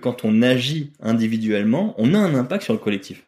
[0.00, 3.24] Quand on agit individuellement, on a un impact sur le collectif.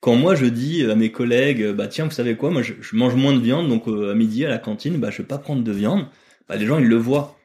[0.00, 3.14] Quand moi je dis à mes collègues, bah tiens, vous savez quoi, moi je, mange
[3.14, 5.62] moins de viande, donc euh, à midi à la cantine, bah je vais pas prendre
[5.62, 6.08] de viande.
[6.48, 7.38] Bah les gens ils le voient.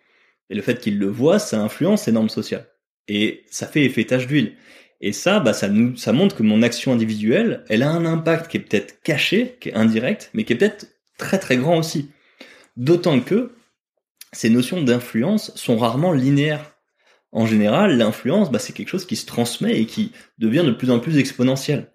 [0.50, 2.68] Et le fait qu'ils le voient, ça influence les normes sociales.
[3.08, 4.56] Et ça fait effet tache d'huile.
[5.02, 8.50] Et ça, bah ça nous, ça montre que mon action individuelle, elle a un impact
[8.50, 10.88] qui est peut-être caché, qui est indirect, mais qui est peut-être
[11.18, 12.10] très très grand aussi.
[12.76, 13.52] D'autant que
[14.34, 16.77] ces notions d'influence sont rarement linéaires.
[17.32, 20.92] En général, l'influence, bah, c'est quelque chose qui se transmet et qui devient de plus
[20.92, 21.92] en plus exponentiel.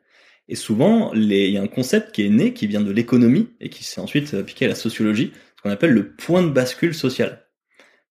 [0.48, 3.70] Et souvent, il y a un concept qui est né, qui vient de l'économie et
[3.70, 7.46] qui s'est ensuite appliqué à la sociologie, ce qu'on appelle le point de bascule social.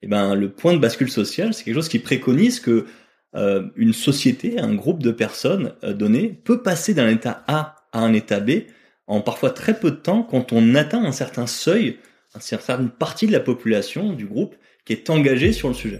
[0.01, 2.85] Et ben, le point de bascule social, c'est quelque chose qui préconise que
[3.35, 7.99] euh, une société, un groupe de personnes euh, donné peut passer d'un état A à
[7.99, 8.63] un état B
[9.07, 11.99] en parfois très peu de temps quand on atteint un certain seuil,
[12.35, 15.99] une certaine partie de la population, du groupe, qui est engagée sur le sujet.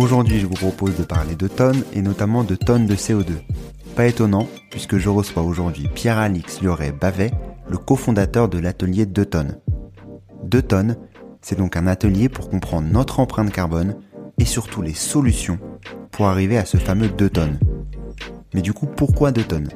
[0.00, 3.34] Aujourd'hui, je vous propose de parler de tonnes et notamment de tonnes de CO2.
[3.96, 7.30] Pas étonnant, puisque je reçois aujourd'hui Pierre-Alix Lioret-Bavet,
[7.68, 9.58] le cofondateur de l'atelier 2 tonnes.
[10.44, 10.96] 2 tonnes,
[11.42, 13.94] c'est donc un atelier pour comprendre notre empreinte carbone
[14.38, 15.58] et surtout les solutions
[16.12, 17.60] pour arriver à ce fameux 2 tonnes.
[18.54, 19.68] Mais du coup, pourquoi 2 tonnes?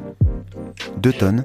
[0.99, 1.45] 2 tonnes,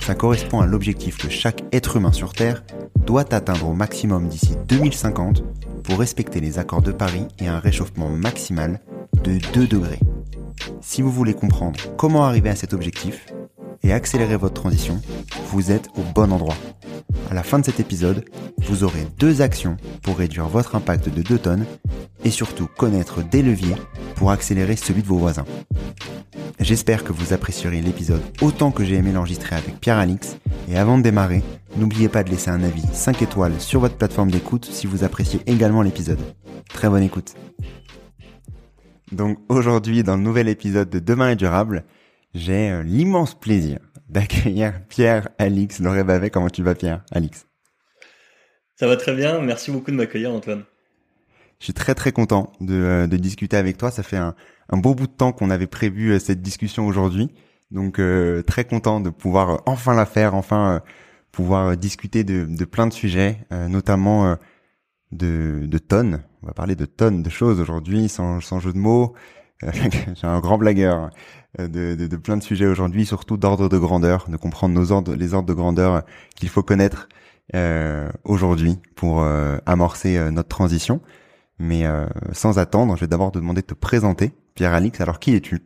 [0.00, 2.62] ça correspond à l'objectif que chaque être humain sur Terre
[3.06, 5.42] doit atteindre au maximum d'ici 2050
[5.82, 8.80] pour respecter les accords de Paris et un réchauffement maximal
[9.24, 10.00] de 2 degrés.
[10.80, 13.26] Si vous voulez comprendre comment arriver à cet objectif
[13.82, 15.00] et accélérer votre transition,
[15.50, 16.56] vous êtes au bon endroit.
[17.30, 18.24] À la fin de cet épisode,
[18.58, 21.66] vous aurez deux actions pour réduire votre impact de 2 tonnes
[22.24, 23.76] et surtout connaître des leviers
[24.16, 25.44] pour accélérer celui de vos voisins.
[26.60, 30.38] J'espère que vous apprécierez l'épisode autant que j'ai aimé l'enregistrer avec Pierre Alix.
[30.68, 31.42] Et avant de démarrer,
[31.76, 35.40] n'oubliez pas de laisser un avis 5 étoiles sur votre plateforme d'écoute si vous appréciez
[35.46, 36.18] également l'épisode.
[36.68, 37.34] Très bonne écoute.
[39.12, 41.84] Donc aujourd'hui, dans le nouvel épisode de Demain est durable,
[42.34, 43.78] j'ai l'immense plaisir
[44.08, 46.30] d'accueillir Pierre Alix Lauré Bavet.
[46.30, 47.46] Comment tu vas Pierre Alix?
[48.76, 50.64] Ça va très bien, merci beaucoup de m'accueillir Antoine.
[51.58, 53.90] Je suis très très content de, euh, de discuter avec toi.
[53.90, 54.34] Ça fait un,
[54.68, 57.30] un beau bout de temps qu'on avait prévu euh, cette discussion aujourd'hui.
[57.70, 60.80] Donc euh, très content de pouvoir enfin la faire, enfin
[61.32, 64.36] pouvoir discuter de, de, plein de sujets, notamment
[65.12, 66.22] de, de, tonnes.
[66.42, 69.14] On va parler de tonnes de choses aujourd'hui, sans, sans jeu de mots.
[69.72, 71.10] J'ai un grand blagueur
[71.58, 75.54] de, de, plein de sujets aujourd'hui, surtout d'ordre de grandeur, de comprendre les ordres de
[75.54, 76.02] grandeur
[76.36, 77.08] qu'il faut connaître
[77.54, 79.26] euh, aujourd'hui pour
[79.66, 81.00] amorcer notre transition.
[81.58, 81.84] Mais
[82.32, 85.60] sans attendre, je vais d'abord te demander de te présenter Pierre-Alix, alors qui es-tu?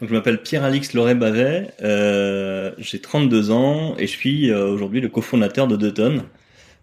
[0.00, 5.08] Donc, je m'appelle Pierre-Alix Loret-Bavet, euh, j'ai 32 ans et je suis euh, aujourd'hui le
[5.08, 5.76] cofondateur de.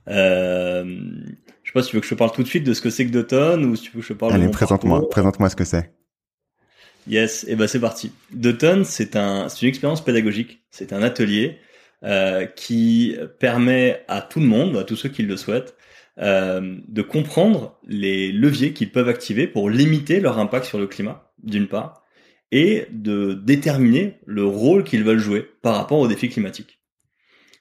[0.07, 1.46] Euh, sais
[1.77, 3.05] pas si tu veux que je te parle tout de suite de ce que c'est
[3.05, 5.63] que Deuton ou si tu veux que je te parle Allez, présente-moi, présente-moi ce que
[5.63, 5.91] c'est.
[7.07, 8.11] Yes, et ben c'est parti.
[8.33, 11.59] C'est un, c'est une expérience pédagogique, c'est un atelier
[12.03, 15.75] euh, qui permet à tout le monde, à tous ceux qui le souhaitent,
[16.17, 21.31] euh, de comprendre les leviers qu'ils peuvent activer pour limiter leur impact sur le climat,
[21.43, 22.03] d'une part,
[22.51, 26.79] et de déterminer le rôle qu'ils veulent jouer par rapport aux défis climatiques.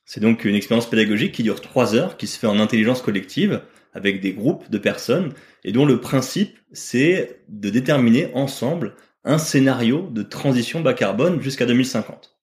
[0.07, 3.61] C'est donc une expérience pédagogique qui dure trois heures, qui se fait en intelligence collective,
[3.97, 5.33] avec des groupes de personnes,
[5.65, 8.95] et dont le principe, c'est de déterminer ensemble
[9.25, 12.37] un scénario de transition bas carbone jusqu'à 2050.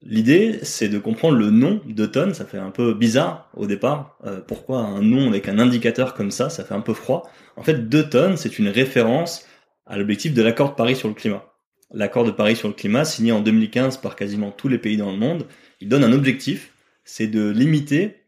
[0.00, 2.34] L'idée, c'est de comprendre le nom d'automne.
[2.34, 4.18] Ça fait un peu bizarre au départ.
[4.24, 7.28] Euh, pourquoi un nom avec un indicateur comme ça Ça fait un peu froid?
[7.56, 9.44] En fait, d'automne, c'est une référence
[9.86, 11.52] à l'objectif de l'accord de Paris sur le climat.
[11.92, 15.10] L'accord de Paris sur le climat, signé en 2015 par quasiment tous les pays dans
[15.10, 15.46] le monde,
[15.80, 16.72] il donne un objectif,
[17.04, 18.21] c'est de limiter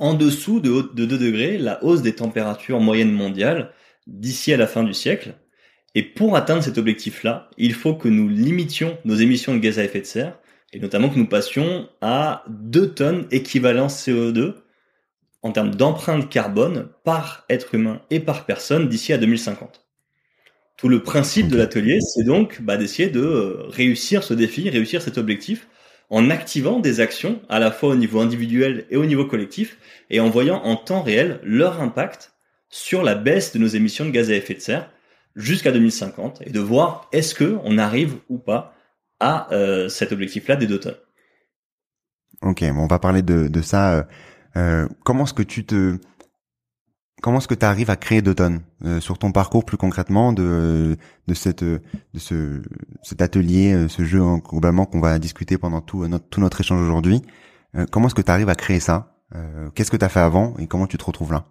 [0.00, 3.72] en dessous de, de 2 degrés la hausse des températures moyennes mondiales
[4.06, 5.34] d'ici à la fin du siècle.
[5.94, 9.84] Et pour atteindre cet objectif-là, il faut que nous limitions nos émissions de gaz à
[9.84, 10.38] effet de serre
[10.72, 14.54] et notamment que nous passions à 2 tonnes équivalent CO2
[15.42, 19.84] en termes d'empreinte carbone par être humain et par personne d'ici à 2050.
[20.76, 25.02] Tout le principe de l'atelier, c'est donc bah, d'essayer de euh, réussir ce défi, réussir
[25.02, 25.68] cet objectif,
[26.10, 29.78] en activant des actions à la fois au niveau individuel et au niveau collectif,
[30.10, 32.34] et en voyant en temps réel leur impact
[32.68, 34.90] sur la baisse de nos émissions de gaz à effet de serre
[35.36, 38.74] jusqu'à 2050, et de voir est-ce que on arrive ou pas
[39.20, 40.96] à euh, cet objectif-là des deux tonnes.
[42.42, 43.94] Ok, bon, on va parler de, ça.
[43.94, 44.02] Euh,
[44.56, 45.98] euh comment est-ce que tu te
[47.20, 50.32] comment est-ce que tu arrives à créer deux tonnes euh, sur ton parcours plus concrètement
[50.32, 50.96] de
[51.32, 52.62] ce
[53.02, 57.22] cet atelier, ce jeu globalement qu'on va discuter pendant tout notre tout notre échange aujourd'hui.
[57.90, 59.16] comment est-ce que tu arrives à créer ça?
[59.74, 61.46] Qu'est-ce que tu as fait avant et comment tu te retrouves là?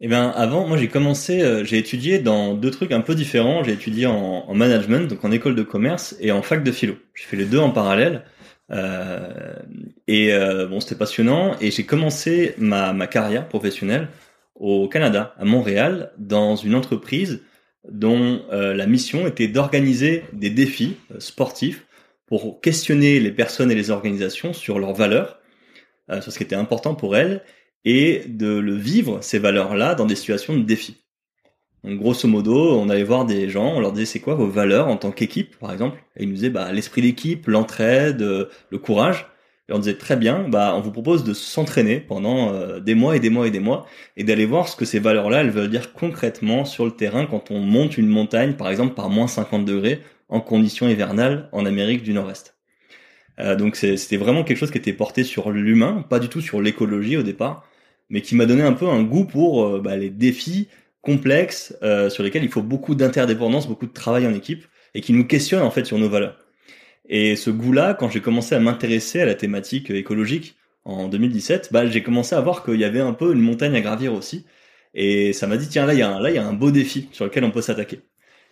[0.00, 3.64] Eh bien, avant, moi, j'ai commencé, euh, j'ai étudié dans deux trucs un peu différents.
[3.64, 6.96] J'ai étudié en, management, donc en école de commerce, et en fac de philo.
[7.14, 8.24] J'ai fait les deux en parallèle.
[8.70, 9.54] Euh,
[10.06, 11.56] et euh, bon, c'était passionnant.
[11.60, 14.08] Et j'ai commencé ma, ma carrière professionnelle
[14.54, 17.42] au Canada, à Montréal, dans une entreprise
[17.88, 21.86] dont euh, la mission était d'organiser des défis sportifs
[22.26, 25.38] pour questionner les personnes et les organisations sur leurs valeurs,
[26.20, 27.42] sur ce qui était important pour elles,
[27.84, 31.05] et de le vivre, ces valeurs-là, dans des situations de défi.
[31.86, 34.88] Donc, grosso modo, on allait voir des gens, on leur disait c'est quoi vos valeurs
[34.88, 38.78] en tant qu'équipe, par exemple, et ils nous disaient bah, l'esprit d'équipe, l'entraide, euh, le
[38.78, 39.26] courage.
[39.68, 43.16] Et on disait très bien, bah, on vous propose de s'entraîner pendant euh, des mois
[43.16, 43.86] et des mois et des mois,
[44.16, 47.52] et d'aller voir ce que ces valeurs-là, elles veulent dire concrètement sur le terrain quand
[47.52, 52.02] on monte une montagne, par exemple, par moins 50 degrés, en conditions hivernales en Amérique
[52.02, 52.56] du Nord-Est.
[53.38, 56.60] Euh, donc c'était vraiment quelque chose qui était porté sur l'humain, pas du tout sur
[56.60, 57.64] l'écologie au départ
[58.10, 60.68] mais qui m'a donné un peu un goût pour euh, bah, les défis
[61.06, 65.12] complexes euh, sur lesquels il faut beaucoup d'interdépendance, beaucoup de travail en équipe, et qui
[65.12, 66.36] nous questionnent en fait sur nos valeurs.
[67.08, 71.86] Et ce goût-là, quand j'ai commencé à m'intéresser à la thématique écologique en 2017, bah,
[71.86, 74.46] j'ai commencé à voir qu'il y avait un peu une montagne à gravir aussi.
[74.94, 76.72] Et ça m'a dit, tiens, là, il y, a là, il y a un beau
[76.72, 78.00] défi sur lequel on peut s'attaquer.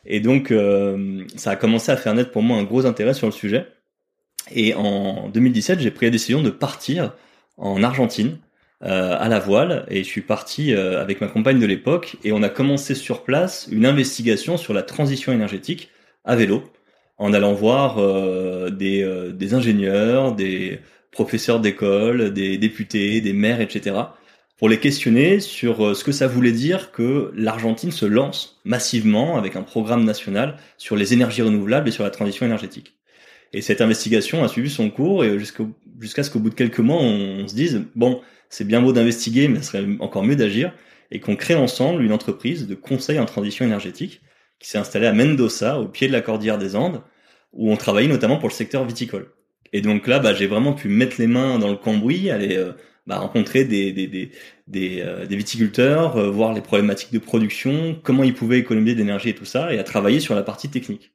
[0.07, 3.27] Et donc, euh, ça a commencé à faire naître pour moi un gros intérêt sur
[3.27, 3.67] le sujet.
[4.55, 7.15] Et en 2017, j'ai pris la décision de partir
[7.57, 8.39] en Argentine
[8.85, 12.33] euh, à la voile et je suis parti euh, avec ma compagne de l'époque et
[12.33, 15.89] on a commencé sur place une investigation sur la transition énergétique
[16.25, 16.65] à vélo
[17.17, 20.81] en allant voir euh, des, des ingénieurs, des
[21.13, 23.97] professeurs d'école, des députés, des maires, etc.
[24.59, 29.57] pour les questionner sur ce que ça voulait dire que l'Argentine se lance massivement avec
[29.57, 32.99] un programme national sur les énergies renouvelables et sur la transition énergétique.
[33.55, 37.01] Et cette investigation a suivi son cours et jusqu'à ce qu'au bout de quelques mois,
[37.01, 38.21] on se dise, bon,
[38.55, 40.73] c'est bien beau d'investiguer, mais ce serait encore mieux d'agir,
[41.11, 44.21] et qu'on crée ensemble une entreprise de conseil en transition énergétique
[44.61, 47.03] qui s'est installée à Mendoza, au pied de la cordillère des Andes,
[47.53, 49.33] où on travaillait notamment pour le secteur viticole.
[49.73, 52.75] Et donc là, bah, j'ai vraiment pu mettre les mains dans le cambouis, aller euh,
[53.09, 54.31] bah, rencontrer des, des, des,
[54.69, 59.35] des, euh, viticulteurs, euh, voir les problématiques de production, comment ils pouvaient économiser d'énergie et
[59.35, 61.13] tout ça, et à travailler sur la partie technique.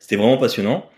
[0.00, 0.90] C'était vraiment passionnant.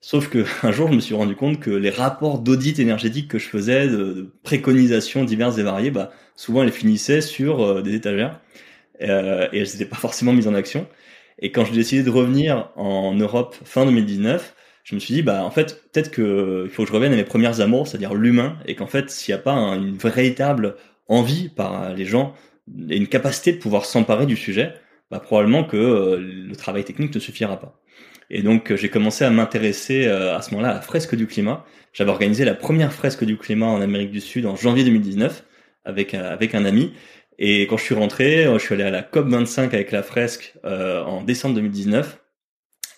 [0.00, 3.38] Sauf que un jour, je me suis rendu compte que les rapports d'audit énergétique que
[3.38, 8.40] je faisais, de, préconisations diverses et variées, bah, souvent elles finissaient sur euh, des étagères
[9.02, 10.86] euh, et elles n'étaient pas forcément mises en action.
[11.40, 15.44] Et quand j'ai décidé de revenir en Europe fin 2019, je me suis dit, bah
[15.44, 18.74] en fait, peut-être qu'il faut que je revienne à mes premières amours, c'est-à-dire l'humain, et
[18.74, 20.76] qu'en fait, s'il n'y a pas une véritable
[21.08, 22.34] envie par les gens
[22.88, 24.74] et une capacité de pouvoir s'emparer du sujet,
[25.10, 27.80] bah probablement que euh, le travail technique ne suffira pas.
[28.30, 31.26] Et donc euh, j'ai commencé à m'intéresser euh, à ce moment-là à la fresque du
[31.26, 31.64] climat.
[31.92, 35.44] J'avais organisé la première fresque du climat en Amérique du Sud en janvier 2019
[35.84, 36.92] avec euh, avec un ami.
[37.38, 40.54] Et quand je suis rentré, je suis allé à la COP 25 avec la fresque
[40.64, 42.18] en décembre 2019.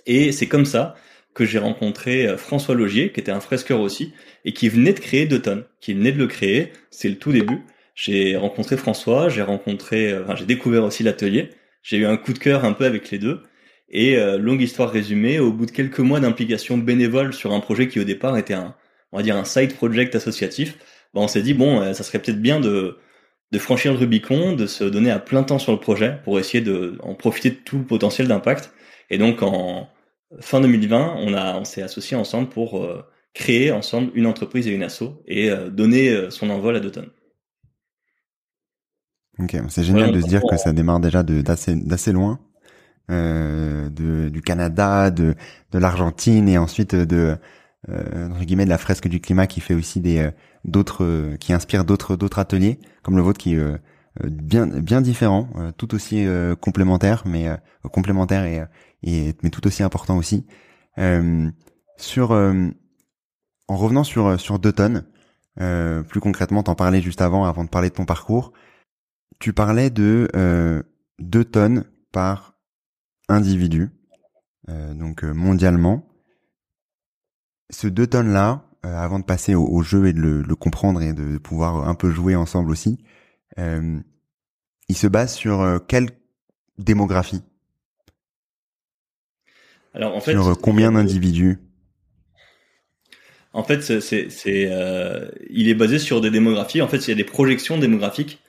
[0.06, 0.94] Et c'est comme ça
[1.34, 4.14] que j'ai rencontré François Logier, qui était un fresqueur aussi,
[4.46, 5.42] et qui venait de créer deux
[5.82, 6.72] qui venait de le créer.
[6.90, 7.60] C'est le tout début.
[7.94, 11.50] J'ai rencontré François, j'ai rencontré, enfin, j'ai découvert aussi l'atelier.
[11.82, 13.42] J'ai eu un coup de cœur un peu avec les deux.
[13.90, 17.88] Et euh, longue histoire résumée, au bout de quelques mois d'implication bénévole sur un projet
[17.88, 18.74] qui au départ était un,
[19.12, 20.78] on va dire un side project associatif,
[21.12, 22.96] bah on s'est dit bon, euh, ça serait peut-être bien de
[23.52, 26.62] de franchir le Rubicon, de se donner à plein temps sur le projet pour essayer
[26.62, 28.72] de en profiter de tout le potentiel d'impact.
[29.10, 29.88] Et donc en
[30.38, 33.04] fin 2020, on a on s'est associé ensemble pour euh,
[33.34, 36.90] créer ensemble une entreprise et une asso et euh, donner euh, son envol à deux
[36.90, 37.10] tonnes.
[39.38, 42.38] Ok, c'est génial de se dire que ça démarre déjà d'assez d'assez loin,
[43.08, 45.34] de, du Canada, de
[45.72, 47.36] de l'Argentine et ensuite de
[47.88, 50.30] euh, entre guillemets de la fresque du climat qui fait aussi des euh,
[50.64, 53.56] d'autres euh, qui inspire d'autres d'autres ateliers comme le vôtre qui
[54.24, 56.26] bien bien différent, tout aussi
[56.60, 57.48] complémentaire mais
[57.92, 58.62] complémentaire et,
[59.02, 60.46] et mais tout aussi important aussi.
[61.96, 65.06] sur en revenant sur sur deux tonnes,
[65.56, 68.52] plus concrètement, t'en parlais juste avant avant de parler de ton parcours.
[69.38, 70.28] Tu parlais de
[71.20, 72.49] deux tonnes par
[73.30, 73.90] individu,
[74.68, 76.06] donc mondialement.
[77.70, 81.12] Ce deux tonnes là, euh, avant de passer au, jeu et de le, comprendre et
[81.12, 82.98] de pouvoir un peu jouer ensemble aussi,
[83.58, 83.98] euh,
[84.88, 86.08] il se base sur euh, quelle
[86.78, 87.42] démographie?
[89.92, 91.58] Alors en fait, sur combien d'individus?
[93.52, 94.28] En fait, c'est,
[95.50, 96.80] il est basé sur des démographies.
[96.80, 98.40] En fait, il y a des projections démographiques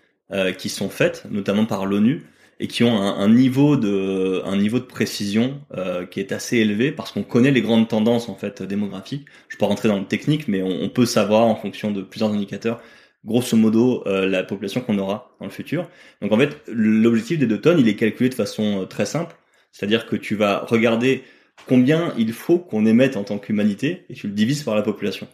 [0.59, 2.23] qui sont faites, notamment par l'ONU,
[2.61, 6.57] et qui ont un, un, niveau de un niveau de précision euh, qui est assez
[6.57, 9.25] élevé parce qu'on connaît les grandes tendances en fait démographiques.
[9.49, 12.31] Je peux rentrer dans le technique, mais on, on, peut savoir en fonction de plusieurs
[12.31, 12.79] indicateurs,
[13.25, 15.89] grosso modo, euh, la population qu'on aura dans le futur.
[16.21, 19.35] Donc en fait, l'objectif des deux tonnes, il est calculé de façon euh, très simple,
[19.71, 21.23] c'est-à-dire que tu vas regarder
[21.67, 25.27] combien il faut qu'on émette en tant qu'humanité et tu le divises par la population.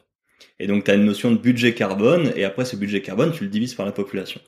[0.60, 3.44] Et donc tu as une notion de budget carbone et après ce budget carbone, tu
[3.44, 4.40] le divises par la population.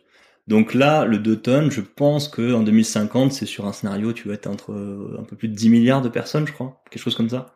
[0.49, 4.27] Donc là, le 2 tonnes, je pense que en 2050, c'est sur un scénario, tu
[4.27, 7.03] vas être entre euh, un peu plus de 10 milliards de personnes, je crois, quelque
[7.03, 7.53] chose comme ça.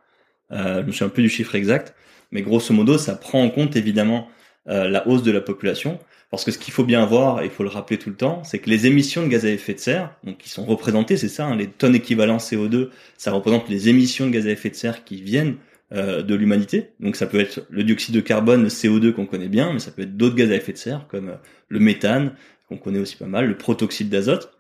[0.52, 1.96] Euh, je me souviens plus du chiffre exact,
[2.32, 4.28] mais grosso modo, ça prend en compte évidemment
[4.70, 5.98] euh, la hausse de la population,
[6.30, 8.44] parce que ce qu'il faut bien voir, et il faut le rappeler tout le temps,
[8.44, 11.30] c'est que les émissions de gaz à effet de serre, donc qui sont représentées, c'est
[11.30, 14.76] ça, hein, les tonnes équivalent CO2, ça représente les émissions de gaz à effet de
[14.76, 15.56] serre qui viennent
[15.94, 16.90] euh, de l'humanité.
[17.00, 19.92] Donc ça peut être le dioxyde de carbone, le CO2 qu'on connaît bien, mais ça
[19.92, 21.38] peut être d'autres gaz à effet de serre comme
[21.70, 22.34] le méthane,
[22.74, 24.52] qu'on connaît aussi pas mal, le protoxyde d'azote,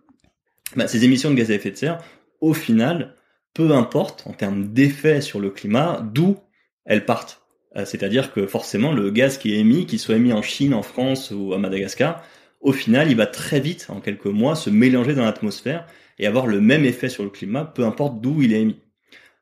[0.75, 2.03] bah, ces émissions de gaz à effet de serre,
[2.41, 3.15] au final,
[3.53, 6.37] peu importe en termes d'effet sur le climat, d'où
[6.85, 7.41] elles partent.
[7.75, 10.83] Euh, c'est-à-dire que forcément, le gaz qui est émis, qu'il soit émis en Chine, en
[10.83, 12.23] France ou à Madagascar,
[12.61, 15.85] au final, il va très vite, en quelques mois, se mélanger dans l'atmosphère
[16.19, 18.79] et avoir le même effet sur le climat, peu importe d'où il est émis.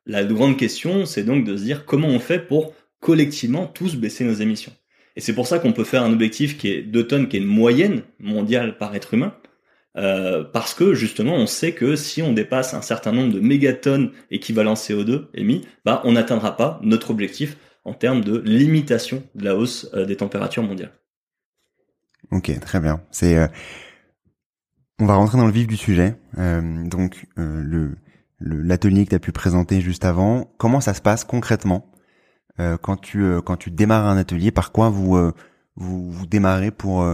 [0.06, 4.24] La grande question, c'est donc de se dire comment on fait pour collectivement tous baisser
[4.24, 4.74] nos émissions.
[5.16, 7.40] Et c'est pour ça qu'on peut faire un objectif qui est 2 tonnes, qui est
[7.40, 9.34] une moyenne mondiale par être humain,
[9.98, 14.12] euh, parce que justement on sait que si on dépasse un certain nombre de mégatonnes
[14.30, 19.56] équivalent CO2 émis, bah on n'atteindra pas notre objectif en termes de limitation de la
[19.56, 20.94] hausse euh, des températures mondiales.
[22.32, 23.02] Ok, très bien.
[23.12, 23.48] C'est euh,
[25.00, 26.16] on va rentrer dans le vif du sujet.
[26.38, 27.96] donc le
[28.42, 31.91] l'atelier que tu as pu présenter juste avant, comment ça se passe concrètement
[32.58, 35.34] quand tu euh, quand tu démarres un atelier, par quoi vous euh,
[35.76, 37.06] vous, démarrez pour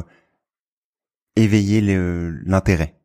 [1.36, 1.82] éveiller
[2.46, 2.96] l'intérêt?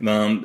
[0.00, 0.40] Ben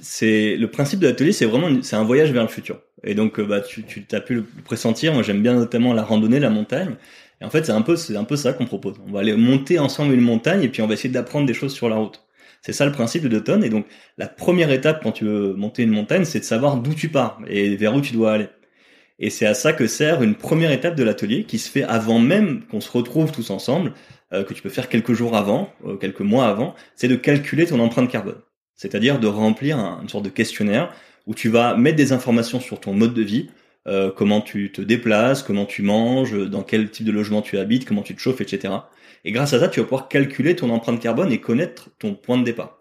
[0.00, 2.80] c'est le principe de l'atelier, c'est vraiment c'est un voyage vers le futur.
[3.04, 5.12] Et donc bah tu tu as pu le pressentir.
[5.12, 6.96] Moi j'aime bien notamment la randonnée, la montagne.
[7.40, 8.96] Et en fait c'est un peu c'est un peu ça qu'on propose.
[9.06, 11.74] On va aller monter ensemble une montagne et puis on va essayer d'apprendre des choses
[11.74, 12.24] sur la route.
[12.62, 13.64] C'est ça le principe de deux tonnes.
[13.64, 13.86] Et donc
[14.18, 17.40] la première étape quand tu veux monter une montagne, c'est de savoir d'où tu pars
[17.48, 18.48] et vers où tu dois aller.
[19.18, 22.18] Et c'est à ça que sert une première étape de l'atelier qui se fait avant
[22.18, 23.92] même qu'on se retrouve tous ensemble,
[24.32, 27.66] euh, que tu peux faire quelques jours avant, euh, quelques mois avant, c'est de calculer
[27.66, 28.40] ton empreinte carbone.
[28.76, 30.92] C'est-à-dire de remplir une sorte de questionnaire
[31.26, 33.50] où tu vas mettre des informations sur ton mode de vie,
[33.86, 37.84] euh, comment tu te déplaces, comment tu manges, dans quel type de logement tu habites,
[37.84, 38.74] comment tu te chauffes, etc.
[39.24, 42.38] Et grâce à ça, tu vas pouvoir calculer ton empreinte carbone et connaître ton point
[42.38, 42.78] de départ.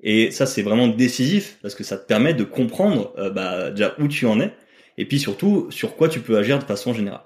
[0.00, 4.06] Et ça, c'est vraiment décisif parce que ça te permet de comprendre bah, déjà où
[4.06, 4.52] tu en es
[4.98, 7.24] et puis surtout sur quoi tu peux agir de façon générale.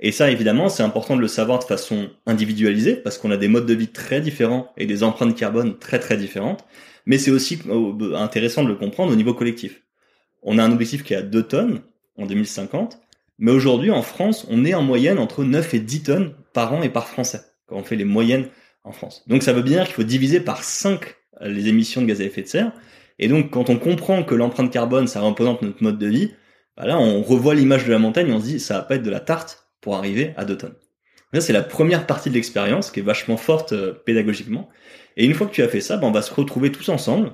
[0.00, 3.48] Et ça, évidemment, c'est important de le savoir de façon individualisée, parce qu'on a des
[3.48, 6.64] modes de vie très différents et des empreintes carbone très très différentes,
[7.06, 9.82] mais c'est aussi euh, intéressant de le comprendre au niveau collectif.
[10.42, 11.80] On a un objectif qui est à 2 tonnes
[12.18, 13.00] en 2050,
[13.38, 16.82] mais aujourd'hui en France, on est en moyenne entre 9 et 10 tonnes par an
[16.82, 18.48] et par Français, quand on fait les moyennes
[18.84, 19.24] en France.
[19.26, 21.00] Donc ça veut bien dire qu'il faut diviser par 5
[21.42, 22.72] les émissions de gaz à effet de serre,
[23.18, 26.32] et donc quand on comprend que l'empreinte carbone, ça représente notre mode de vie,
[26.76, 29.02] bah là, on revoit l'image de la montagne on se dit, ça va pas être
[29.02, 30.74] de la tarte pour arriver à deux tonnes.
[31.32, 34.68] Ça, c'est la première partie de l'expérience qui est vachement forte euh, pédagogiquement.
[35.16, 37.32] Et une fois que tu as fait ça, bah, on va se retrouver tous ensemble.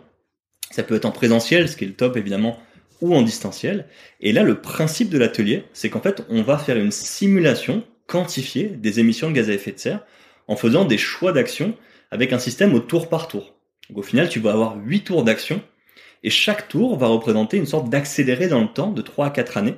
[0.71, 2.59] Ça peut être en présentiel, ce qui est le top évidemment,
[3.01, 3.87] ou en distanciel.
[4.21, 8.69] Et là, le principe de l'atelier, c'est qu'en fait, on va faire une simulation quantifiée
[8.69, 10.05] des émissions de gaz à effet de serre
[10.49, 11.77] en faisant des choix d'action
[12.11, 13.55] avec un système au tour par tour.
[13.89, 15.63] Donc au final, tu vas avoir 8 tours d'action
[16.23, 19.57] et chaque tour va représenter une sorte d'accéléré dans le temps de 3 à 4
[19.57, 19.77] années,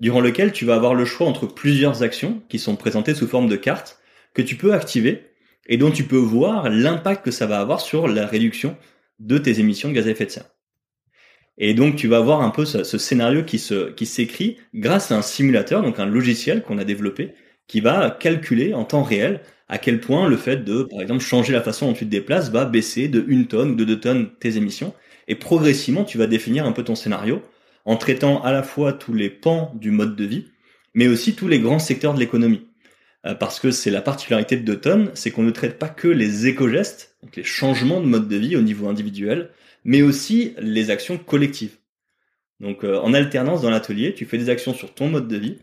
[0.00, 3.48] durant lequel tu vas avoir le choix entre plusieurs actions qui sont présentées sous forme
[3.48, 4.00] de cartes
[4.34, 5.26] que tu peux activer
[5.66, 8.76] et dont tu peux voir l'impact que ça va avoir sur la réduction
[9.20, 10.50] de tes émissions de gaz à effet de serre.
[11.58, 13.62] Et donc tu vas avoir un peu ce, scénario qui
[13.96, 17.34] qui s'écrit grâce à un simulateur, donc un logiciel qu'on a développé,
[17.68, 21.52] qui va calculer en temps réel à quel point le fait de, par exemple, changer
[21.52, 24.30] la façon dont tu te déplaces va baisser de une tonne ou de deux tonnes
[24.38, 24.92] tes émissions.
[25.32, 27.40] Et progressivement, tu vas définir un peu ton scénario
[27.86, 30.48] en traitant à la fois tous les pans du mode de vie,
[30.92, 32.66] mais aussi tous les grands secteurs de l'économie.
[33.24, 36.48] Euh, parce que c'est la particularité de Deux c'est qu'on ne traite pas que les
[36.48, 39.48] éco-gestes, donc les changements de mode de vie au niveau individuel,
[39.84, 41.78] mais aussi les actions collectives.
[42.60, 45.56] Donc euh, en alternance dans l'atelier, tu fais des actions sur ton mode de vie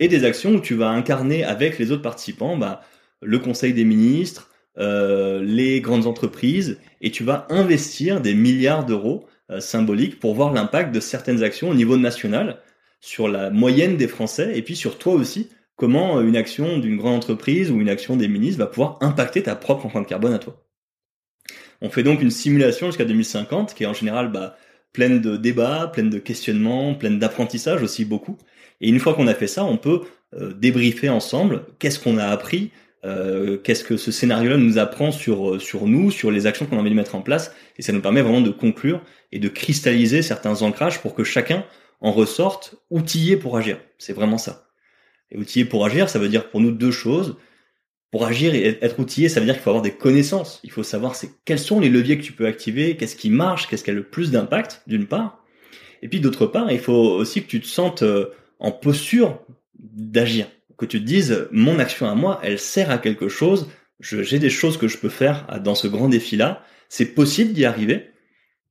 [0.00, 2.82] et des actions où tu vas incarner avec les autres participants bah,
[3.22, 9.26] le conseil des ministres, euh, les grandes entreprises, et tu vas investir des milliards d'euros
[9.50, 12.60] euh, symboliques pour voir l'impact de certaines actions au niveau national
[13.00, 17.16] sur la moyenne des Français, et puis sur toi aussi, comment une action d'une grande
[17.16, 20.64] entreprise ou une action des ministres va pouvoir impacter ta propre empreinte carbone à toi.
[21.80, 24.56] On fait donc une simulation jusqu'à 2050 qui est en général bah,
[24.92, 28.38] pleine de débats, pleine de questionnements, pleine d'apprentissage aussi beaucoup.
[28.80, 30.02] Et une fois qu'on a fait ça, on peut
[30.34, 32.70] euh, débriefer ensemble qu'est-ce qu'on a appris,
[33.04, 36.76] euh, qu'est-ce que ce scénario-là nous apprend sur, euh, sur nous, sur les actions qu'on
[36.76, 37.54] a envie de mettre en place?
[37.78, 41.64] Et ça nous permet vraiment de conclure et de cristalliser certains ancrages pour que chacun
[42.00, 43.78] en ressorte outillé pour agir.
[43.98, 44.68] C'est vraiment ça.
[45.30, 47.36] Et outillé pour agir, ça veut dire pour nous deux choses
[48.14, 50.60] pour agir et être outillé, ça veut dire qu'il faut avoir des connaissances.
[50.62, 53.66] Il faut savoir c'est quels sont les leviers que tu peux activer, qu'est-ce qui marche,
[53.66, 55.42] qu'est-ce qui a le plus d'impact, d'une part.
[56.00, 58.26] Et puis d'autre part, il faut aussi que tu te sentes euh,
[58.60, 59.40] en posture
[59.76, 60.46] d'agir,
[60.86, 63.68] que tu te dises mon action à moi, elle sert à quelque chose.
[64.00, 66.62] J'ai des choses que je peux faire dans ce grand défi-là.
[66.88, 68.10] C'est possible d'y arriver.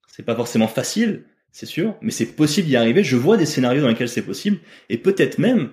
[0.08, 3.04] C'est pas forcément facile, c'est sûr, mais c'est possible d'y arriver.
[3.04, 5.72] Je vois des scénarios dans lesquels c'est possible, et peut-être même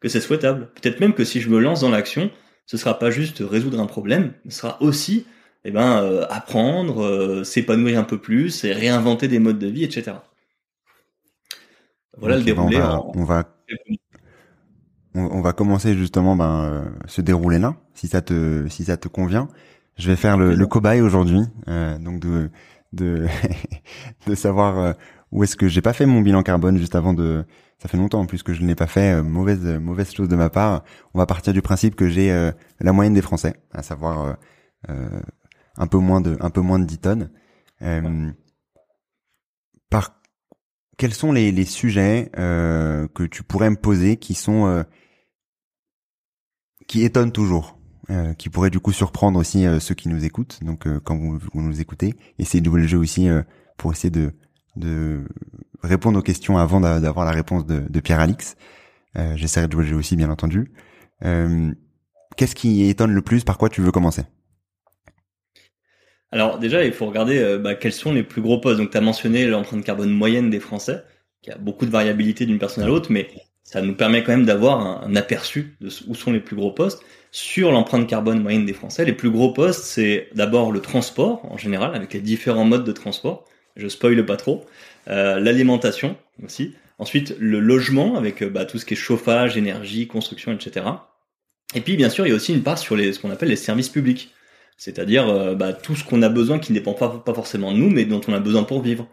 [0.00, 0.70] que c'est souhaitable.
[0.74, 2.30] Peut-être même que si je me lance dans l'action,
[2.66, 5.26] ce sera pas juste résoudre un problème, ce sera aussi
[5.64, 9.84] eh ben, euh, apprendre, euh, s'épanouir un peu plus et réinventer des modes de vie,
[9.84, 10.12] etc.
[12.16, 12.76] Voilà le déroulé.
[12.76, 13.56] on, va, on, va,
[15.56, 19.48] commencer justement ben, euh, ce déroulé là, si ça te si ça te convient.
[19.96, 22.50] Je vais faire le, le cobaye aujourd'hui, donc de
[22.92, 23.26] de
[24.26, 24.94] de savoir
[25.30, 27.44] où est-ce que j'ai pas fait mon bilan carbone juste avant de
[27.80, 29.14] ça fait longtemps en plus que je ne l'ai pas fait.
[29.14, 30.84] Euh, mauvaise mauvaise chose de ma part.
[31.14, 34.36] On va partir du principe que j'ai euh, la moyenne des Français, à savoir
[34.90, 35.20] euh,
[35.76, 37.30] un peu moins de un peu moins de 10 tonnes.
[39.88, 40.20] par
[40.98, 44.84] quels sont les, les sujets que tu pourrais me poser qui sont
[46.90, 47.78] qui étonnent toujours,
[48.38, 50.58] qui pourraient du coup surprendre aussi ceux qui nous écoutent.
[50.62, 53.28] Donc quand vous, vous, nous écoutez, essayez de jouer le jeu aussi
[53.76, 54.32] pour essayer de
[54.76, 55.24] de
[55.82, 58.56] répondre aux questions avant d'avoir la réponse de, Pierre Alix.
[59.16, 60.72] Euh, J'essaierai de jouer aussi, bien entendu.
[61.24, 61.72] Euh,
[62.36, 63.44] Qu'est-ce qui étonne le plus?
[63.44, 64.22] Par quoi tu veux commencer?
[66.32, 68.78] Alors déjà, il faut regarder euh, bah, quels sont les plus gros postes.
[68.78, 71.02] Donc tu as mentionné l'empreinte carbone moyenne des Français,
[71.42, 73.28] qui a beaucoup de variabilité d'une personne à l'autre, mais
[73.70, 77.04] ça nous permet quand même d'avoir un, aperçu de où sont les plus gros postes.
[77.30, 81.56] Sur l'empreinte carbone moyenne des Français, les plus gros postes, c'est d'abord le transport en
[81.56, 83.44] général, avec les différents modes de transport
[83.76, 84.66] je spoile pas trop.
[85.08, 86.74] Euh, l'alimentation aussi.
[86.98, 90.86] Ensuite, le logement avec euh, bah, tout ce qui est chauffage, énergie, construction, etc.
[91.74, 93.48] Et puis, bien sûr, il y a aussi une part sur les, ce qu'on appelle
[93.48, 94.34] les services publics.
[94.76, 97.78] C'est-à-dire euh, bah, tout ce qu'on a besoin qui ne dépend pas, pas forcément de
[97.78, 99.06] nous, mais dont on a besoin pour vivre.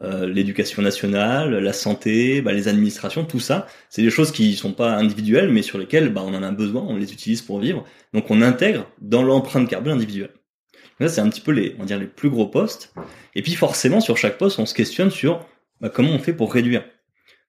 [0.00, 4.94] L'éducation nationale, la santé, bah, les administrations, tout ça, c'est des choses qui sont pas
[4.96, 7.84] individuelles, mais sur lesquelles bah, on en a besoin, on les utilise pour vivre.
[8.12, 10.32] Donc on intègre dans l'empreinte carbone individuelle.
[11.00, 12.94] Là, c'est un petit peu les, on va dire, les plus gros postes.
[13.34, 15.46] Et puis forcément, sur chaque poste, on se questionne sur
[15.80, 16.84] bah, comment on fait pour réduire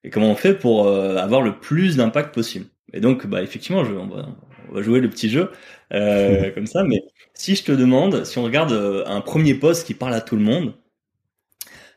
[0.03, 2.65] et comment on fait pour euh, avoir le plus d'impact possible.
[2.93, 5.51] Et donc, bah, effectivement, je, on, va, jouer le petit jeu
[5.93, 6.83] euh, comme ça.
[6.83, 7.01] Mais
[7.33, 10.35] si je te demande, si on regarde euh, un premier poste qui parle à tout
[10.35, 10.75] le monde,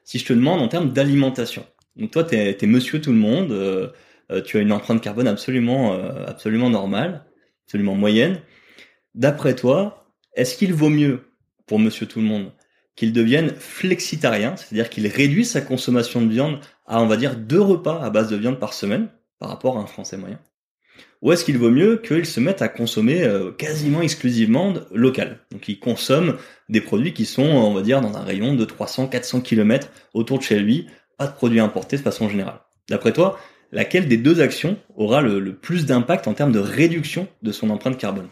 [0.08, 1.66] si je te demande en termes d'alimentation,
[1.96, 3.90] donc toi, tu es, monsieur tout le monde, euh,
[4.46, 5.92] tu as une empreinte carbone absolument,
[6.26, 7.26] absolument normale,
[7.66, 8.40] absolument moyenne.
[9.14, 11.30] D'après toi, est-ce qu'il vaut mieux
[11.66, 12.52] pour monsieur tout le monde,
[12.96, 17.60] qu'il devienne flexitarien, c'est-à-dire qu'il réduise sa consommation de viande à, on va dire, deux
[17.60, 20.40] repas à base de viande par semaine, par rapport à un Français moyen?
[21.20, 25.40] Ou est-ce qu'il vaut mieux qu'il se mette à consommer euh, quasiment exclusivement local?
[25.50, 26.36] Donc il consomme
[26.68, 30.44] des produits qui sont, on va dire, dans un rayon de 300-400 km autour de
[30.44, 32.60] chez lui, pas de produits importés de façon générale.
[32.88, 33.38] D'après toi,
[33.72, 37.98] laquelle des deux actions aura le plus d'impact en termes de réduction de son empreinte
[37.98, 38.28] carbone?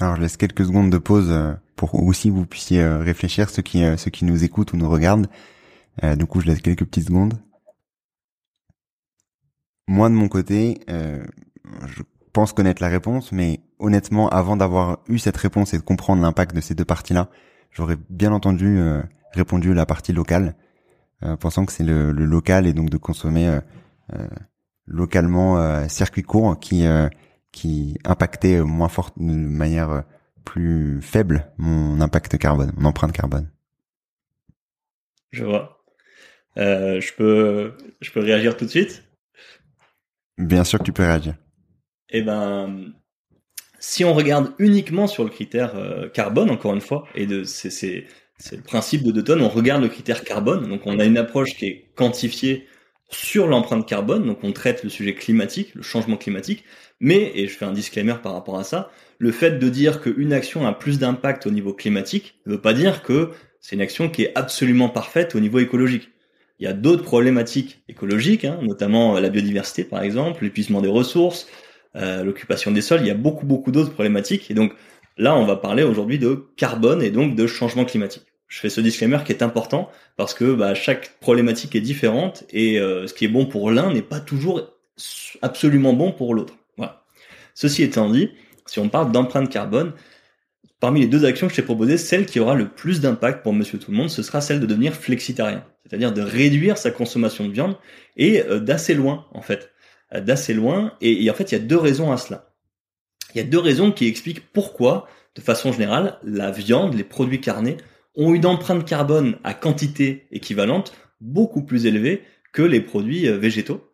[0.00, 3.62] Alors je laisse quelques secondes de pause euh, pour aussi vous puissiez euh, réfléchir, ceux
[3.62, 5.26] qui, ceux qui nous écoutent ou nous regardent.
[6.02, 7.34] du coup, je laisse quelques petites secondes.
[9.88, 15.36] Moi, de mon côté, je pense connaître la réponse, mais honnêtement, avant d'avoir eu cette
[15.36, 17.28] réponse et de comprendre l'impact de ces deux parties-là,
[17.70, 18.78] j'aurais bien entendu
[19.32, 20.54] répondu la partie locale,
[21.40, 23.58] pensant que c'est le, le, local et donc de consommer
[24.86, 27.08] localement euh, circuit court qui euh,
[27.50, 30.00] qui impactait moins fort de manière euh,
[30.44, 33.48] plus faible mon impact carbone, mon empreinte carbone.
[35.30, 35.84] Je vois.
[36.58, 39.04] Euh, je peux je peux réagir tout de suite?
[40.38, 41.34] Bien sûr que tu peux réagir.
[42.10, 42.92] Eh ben,
[43.78, 45.74] si on regarde uniquement sur le critère
[46.12, 48.06] carbone, encore une fois, et de c'est
[48.50, 51.54] le principe de deux tonnes, on regarde le critère carbone, donc on a une approche
[51.54, 52.66] qui est quantifiée
[53.10, 56.64] sur l'empreinte carbone, donc on traite le sujet climatique, le changement climatique,
[56.98, 60.32] mais, et je fais un disclaimer par rapport à ça, le fait de dire qu'une
[60.32, 64.08] action a plus d'impact au niveau climatique ne veut pas dire que c'est une action
[64.08, 66.10] qui est absolument parfaite au niveau écologique.
[66.62, 71.48] Il y a d'autres problématiques écologiques, hein, notamment la biodiversité par exemple, l'épuisement des ressources,
[71.96, 74.72] euh, l'occupation des sols, il y a beaucoup beaucoup d'autres problématiques, et donc
[75.18, 78.82] là on va parler aujourd'hui de carbone et donc de changement climatique je fais ce
[78.82, 83.24] disclaimer qui est important parce que bah, chaque problématique est différente et euh, ce qui
[83.24, 84.60] est bon pour l'un n'est pas toujours
[85.40, 86.52] absolument bon pour l'autre.
[86.76, 87.02] Voilà.
[87.54, 88.28] Ceci étant dit,
[88.66, 89.94] si on parle d'empreinte carbone,
[90.82, 93.52] parmi les deux actions que je t'ai proposées, celle qui aura le plus d'impact pour
[93.52, 97.46] Monsieur Tout le Monde, ce sera celle de devenir flexitarien, c'est-à-dire de réduire sa consommation
[97.46, 97.76] de viande
[98.16, 99.70] et euh, d'assez loin en fait,
[100.12, 100.94] euh, d'assez loin.
[101.00, 102.52] Et, et en fait, il y a deux raisons à cela.
[103.32, 107.40] Il y a deux raisons qui expliquent pourquoi, de façon générale, la viande, les produits
[107.40, 107.76] carnés
[108.16, 113.88] ont une empreinte carbone à quantité équivalente beaucoup plus élevée que les produits euh, végétaux.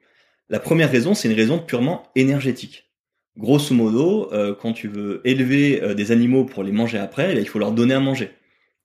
[0.48, 2.88] La première raison, c'est une raison purement énergétique.
[3.38, 7.48] Grosso modo, euh, quand tu veux élever euh, des animaux pour les manger après, il
[7.48, 8.31] faut leur donner à manger,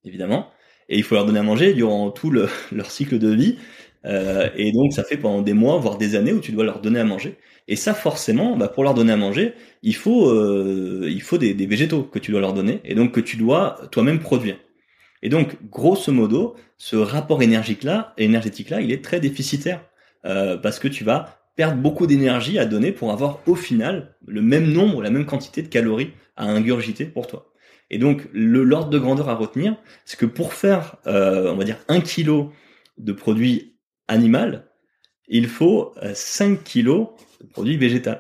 [0.06, 0.50] évidemment.
[0.90, 2.30] Et il faut leur donner à manger durant tout
[2.72, 3.58] leur cycle de vie.
[4.06, 7.00] et donc, ça fait pendant des mois, voire des années où tu dois leur donner
[7.00, 7.38] à manger.
[7.68, 10.30] Et ça, forcément, bah, pour leur donner à manger, il faut,
[11.08, 13.78] il faut des, des végétaux que tu dois leur donner, et donc que tu dois
[13.92, 14.58] toi-même produire.
[15.24, 19.82] Et donc, grosso modo, ce rapport énergique-là, énergétique-là, il est très déficitaire
[20.26, 24.42] euh, parce que tu vas perdre beaucoup d'énergie à donner pour avoir au final le
[24.42, 27.54] même nombre, la même quantité de calories à ingurgiter pour toi.
[27.90, 31.64] Et donc, le l'ordre de grandeur à retenir, c'est que pour faire, euh, on va
[31.64, 32.52] dire, un kilo
[32.98, 34.68] de produit animal,
[35.28, 37.10] il faut 5 euh, kilos
[37.42, 38.12] de produits végétaux.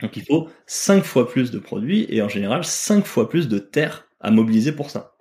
[0.00, 3.58] Donc, il faut 5 fois plus de produits et en général 5 fois plus de
[3.58, 5.13] terre à mobiliser pour ça.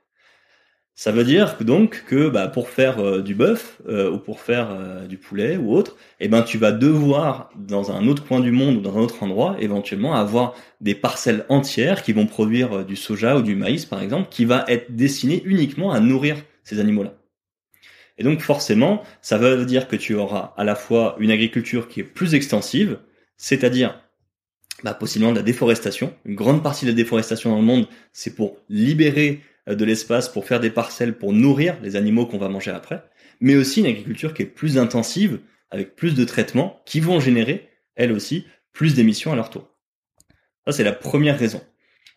[0.96, 4.40] Ça veut dire que donc que bah, pour faire euh, du bœuf euh, ou pour
[4.40, 8.40] faire euh, du poulet ou autre, eh ben tu vas devoir dans un autre coin
[8.40, 12.86] du monde ou dans un autre endroit éventuellement avoir des parcelles entières qui vont produire
[12.86, 16.80] du soja ou du maïs par exemple, qui va être destiné uniquement à nourrir ces
[16.80, 17.16] animaux-là.
[18.20, 22.02] Et donc forcément, ça veut dire que tu auras à la fois une agriculture qui
[22.02, 23.00] est plus extensive,
[23.36, 24.00] c'est-à-dire
[24.84, 26.14] bah, possiblement de la déforestation.
[26.26, 30.46] Une grande partie de la déforestation dans le monde, c'est pour libérer de l'espace pour
[30.46, 33.04] faire des parcelles pour nourrir les animaux qu'on va manger après,
[33.40, 35.40] mais aussi une agriculture qui est plus intensive,
[35.72, 39.70] avec plus de traitements, qui vont générer, elles aussi, plus d'émissions à leur tour.
[40.66, 41.62] Ça, c'est la première raison.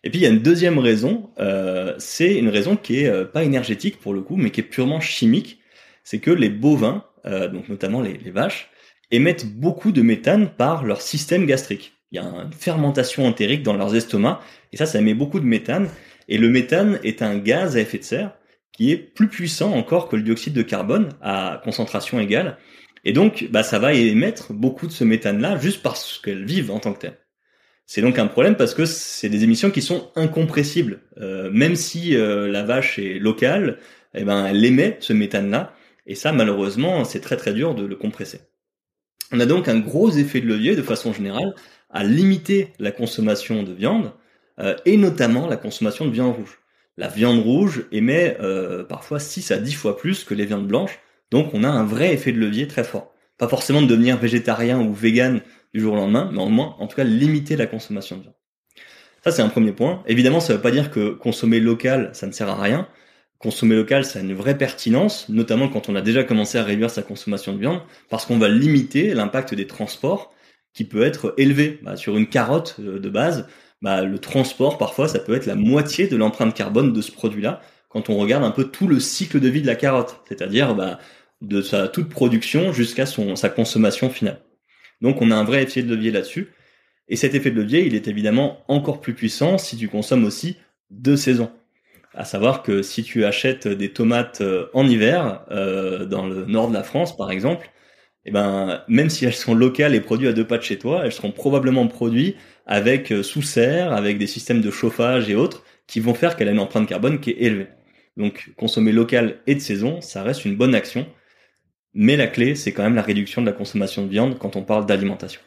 [0.03, 3.25] Et puis, il y a une deuxième raison, euh, c'est une raison qui est euh,
[3.25, 5.59] pas énergétique pour le coup, mais qui est purement chimique.
[6.03, 8.69] C'est que les bovins, donc notamment les, les vaches,
[9.11, 11.93] émettent beaucoup de méthane par leur système gastrique.
[12.11, 14.39] Il y a une fermentation entérique dans leurs estomacs,
[14.71, 15.89] et ça, ça émet beaucoup de méthane,
[16.27, 18.33] et le méthane est un gaz à effet de serre
[18.73, 22.57] qui est plus puissant encore que le dioxyde de carbone à concentration égale.
[23.03, 26.79] Et donc, bah, ça va émettre beaucoup de ce méthane-là juste parce qu'elles vivent en
[26.79, 27.17] tant que telles.
[27.85, 30.99] C'est donc un problème parce que c'est des émissions qui sont incompressibles.
[31.19, 33.79] Euh, même si euh, la vache est locale,
[34.13, 35.73] eh ben, elle émet ce méthane-là.
[36.05, 38.41] Et ça, malheureusement, c'est très très dur de le compresser.
[39.31, 41.55] On a donc un gros effet de levier, de façon générale,
[41.89, 44.11] à limiter la consommation de viande,
[44.85, 46.59] et notamment la consommation de viande rouge.
[46.97, 50.99] La viande rouge émet euh, parfois 6 à 10 fois plus que les viandes blanches,
[51.29, 53.13] donc on a un vrai effet de levier très fort.
[53.37, 55.41] Pas forcément de devenir végétarien ou vegan
[55.75, 58.33] du jour au lendemain, mais au moins, en tout cas, limiter la consommation de viande.
[59.23, 60.03] Ça, c'est un premier point.
[60.07, 62.87] Évidemment, ça ne veut pas dire que consommer local, ça ne sert à rien.
[63.37, 66.89] Consommer local, ça a une vraie pertinence, notamment quand on a déjà commencé à réduire
[66.89, 70.33] sa consommation de viande, parce qu'on va limiter l'impact des transports
[70.73, 71.79] qui peut être élevé.
[71.83, 73.47] Bah, sur une carotte euh, de base,
[73.81, 77.61] bah, le transport, parfois, ça peut être la moitié de l'empreinte carbone de ce produit-là,
[77.89, 80.99] quand on regarde un peu tout le cycle de vie de la carotte, c'est-à-dire bah,
[81.41, 84.41] de sa toute production jusqu'à sa consommation finale.
[85.01, 86.51] Donc on a un vrai effet de levier là-dessus.
[87.07, 90.57] Et cet effet de levier, il est évidemment encore plus puissant si tu consommes aussi
[90.89, 91.51] deux saisons.
[92.13, 96.67] À savoir que si tu achètes des tomates euh, en hiver, euh, dans le nord
[96.69, 97.69] de la France par exemple,
[98.25, 101.03] eh ben, même si elles sont locales et produites à deux pas de chez toi,
[101.05, 102.35] elles seront probablement produites
[102.67, 106.49] avec euh, sous serre, avec des systèmes de chauffage et autres, qui vont faire qu'elle
[106.49, 107.67] a une empreinte carbone qui est élevée.
[108.17, 111.07] Donc consommer local et de saison, ça reste une bonne action.
[111.93, 114.63] Mais la clé, c'est quand même la réduction de la consommation de viande quand on
[114.63, 115.41] parle d'alimentation.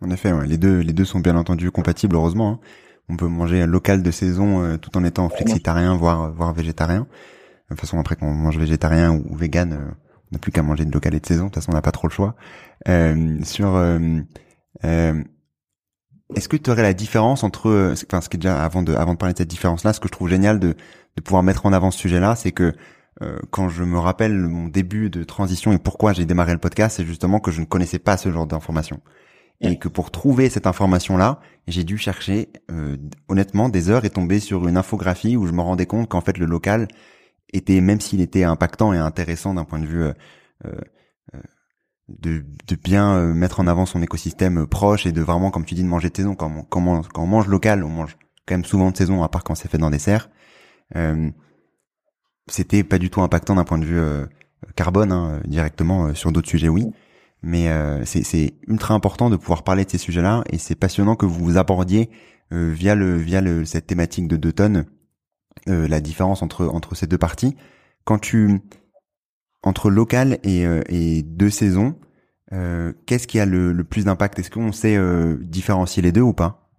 [0.00, 2.52] En effet, les deux, les deux sont bien entendu compatibles, heureusement.
[2.52, 2.60] Hein.
[3.10, 7.00] On peut manger local de saison euh, tout en étant flexitarien, voire, voire végétarien.
[7.00, 9.90] De toute façon, après, quand on mange végétarien ou, vegan, euh,
[10.30, 11.44] on n'a plus qu'à manger de local et de saison.
[11.44, 12.36] De toute façon, on n'a pas trop le choix.
[12.88, 13.76] Euh, sur,
[16.36, 19.12] est-ce que tu aurais la différence entre, enfin, ce qui est déjà avant de, avant
[19.14, 20.74] de parler de cette différence-là, ce que je trouve génial de,
[21.16, 22.74] de pouvoir mettre en avant ce sujet-là, c'est que
[23.50, 27.04] quand je me rappelle mon début de transition et pourquoi j'ai démarré le podcast, c'est
[27.04, 29.02] justement que je ne connaissais pas ce genre d'informations
[29.60, 32.96] et que pour trouver cette information-là, j'ai dû chercher euh,
[33.28, 36.38] honnêtement des heures et tomber sur une infographie où je me rendais compte qu'en fait
[36.38, 36.88] le local
[37.52, 40.12] était, même s'il était impactant et intéressant d'un point de vue euh,
[40.64, 40.80] euh,
[42.18, 45.82] de, de, bien mettre en avant son écosystème proche et de vraiment, comme tu dis,
[45.82, 46.34] de manger de saison.
[46.34, 49.44] Quand on, quand on, mange local, on mange quand même souvent de saison, à part
[49.44, 50.28] quand c'est fait dans des serres.
[52.48, 54.00] C'était pas du tout impactant d'un point de vue
[54.74, 56.90] carbone, hein, directement sur d'autres sujets, oui
[57.42, 61.26] mais euh, c'est ultra important de pouvoir parler de ces sujets-là et c'est passionnant que
[61.26, 62.10] vous vous abordiez
[62.52, 64.84] euh, via le via le, cette thématique de deux tonnes
[65.68, 67.56] euh, la différence entre entre ces deux parties.
[68.04, 68.60] Quand tu
[69.62, 71.96] entre local et, et deux saisons,
[72.50, 74.38] qu'est-ce qui a le, le plus d'impact?
[74.38, 74.98] Est-ce qu'on sait
[75.40, 76.70] différencier les deux ou pas?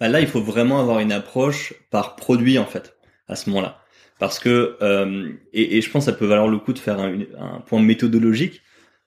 [0.00, 2.96] Bah Là, il faut vraiment avoir une approche par produit en fait
[3.28, 3.78] à ce moment-là,
[4.18, 4.76] parce que
[5.52, 7.80] et, et, je pense que ça peut valoir le coup de faire un, un point
[7.80, 8.62] méthodologique.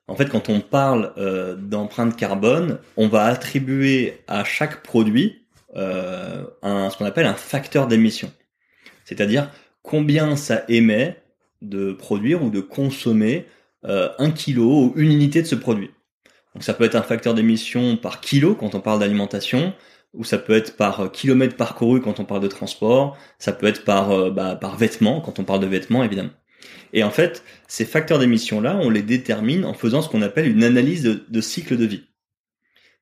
[0.08, 6.44] En fait, quand on parle euh, d'empreinte carbone, on va attribuer à chaque produit euh,
[6.62, 8.32] un, ce qu'on appelle un facteur d'émission.
[9.04, 11.19] C'est-à-dire combien ça émet
[11.62, 13.46] de produire ou de consommer
[13.84, 15.90] euh, un kilo ou une unité de ce produit.
[16.54, 19.72] Donc ça peut être un facteur d'émission par kilo quand on parle d'alimentation,
[20.14, 23.84] ou ça peut être par kilomètre parcouru quand on parle de transport, ça peut être
[23.84, 26.32] par, bah, par vêtement quand on parle de vêtements évidemment.
[26.92, 30.64] Et en fait, ces facteurs d'émission-là, on les détermine en faisant ce qu'on appelle une
[30.64, 32.04] analyse de, cycle de vie.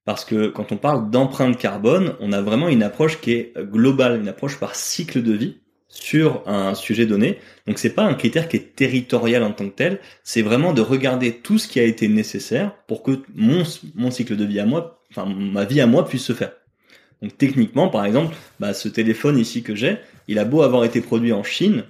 [0.04, 4.20] Parce que quand on parle d'empreinte carbone, on a vraiment une approche qui est globale,
[4.20, 7.38] une approche par cycle de vie sur un sujet donné.
[7.66, 10.82] Donc c'est pas un critère qui est territorial en tant que tel, c'est vraiment de
[10.82, 13.64] regarder tout ce qui a été nécessaire pour que mon,
[14.10, 16.52] cycle de vie à moi, enfin ma vie à moi puisse se faire.
[17.22, 19.96] Donc techniquement, par exemple, bah, ce téléphone ici que j'ai,
[20.28, 21.84] il a beau avoir été produit en Chine,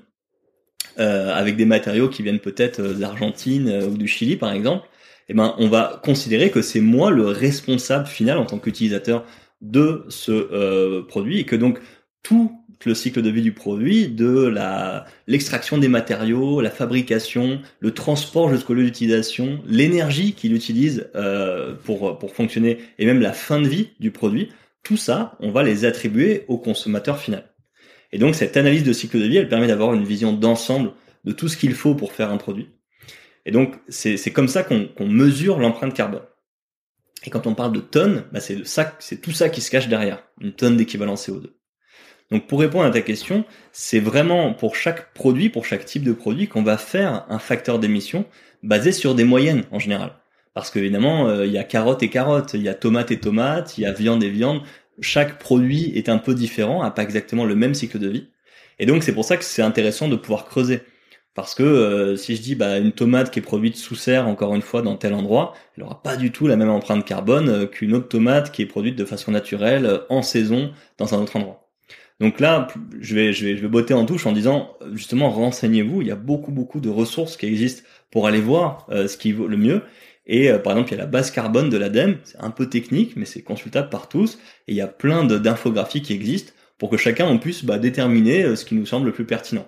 [0.98, 4.88] euh, avec des matériaux qui viennent peut-être euh, d'Argentine euh, ou du Chili par exemple,
[5.28, 9.24] eh ben on va considérer que c'est moi le responsable final en tant qu'utilisateur
[9.60, 11.78] de ce produit et que donc
[12.24, 17.90] tout le cycle de vie du produit, de la l'extraction des matériaux, la fabrication, le
[17.92, 23.60] transport jusqu'au lieu d'utilisation, l'énergie qu'il utilise euh, pour pour fonctionner et même la fin
[23.60, 24.50] de vie du produit,
[24.82, 27.44] tout ça, on va les attribuer au consommateur final.
[28.12, 30.92] Et donc cette analyse de cycle de vie, elle permet d'avoir une vision d'ensemble
[31.24, 32.70] de tout ce qu'il faut pour faire un produit.
[33.44, 36.22] Et donc c'est comme ça qu'on mesure l'empreinte carbone.
[37.24, 38.62] Et quand on parle de tonnes, bah c'est
[39.00, 41.50] c'est tout ça qui se cache derrière, une tonne d'équivalent CO2.
[42.30, 46.12] Donc pour répondre à ta question, c'est vraiment pour chaque produit, pour chaque type de
[46.12, 48.26] produit, qu'on va faire un facteur d'émission
[48.62, 50.12] basé sur des moyennes en général.
[50.54, 53.78] Parce qu'évidemment, euh, il y a carottes et carottes, il y a tomates et tomates,
[53.78, 54.62] il y a viande et viande
[55.00, 58.28] chaque produit est un peu différent, a pas exactement le même cycle de vie.
[58.78, 60.82] Et donc c'est pour ça que c'est intéressant de pouvoir creuser.
[61.34, 64.54] Parce que euh, si je dis bah, une tomate qui est produite sous serre, encore
[64.54, 67.66] une fois, dans tel endroit, elle aura pas du tout la même empreinte carbone euh,
[67.66, 71.67] qu'une autre tomate qui est produite de façon naturelle, en saison, dans un autre endroit.
[72.20, 72.66] Donc là,
[73.00, 76.10] je vais, je vais, je vais botter en touche en disant, justement, renseignez-vous, il y
[76.10, 79.82] a beaucoup, beaucoup de ressources qui existent pour aller voir ce qui vaut le mieux.
[80.28, 82.68] Et euh, par exemple, il y a la base carbone de l'ADEME, c'est un peu
[82.68, 84.38] technique, mais c'est consultable par tous.
[84.68, 88.44] Et il y a plein d'infographies qui existent pour que chacun en puisse bah, déterminer
[88.44, 89.66] euh, ce qui nous semble le plus pertinent.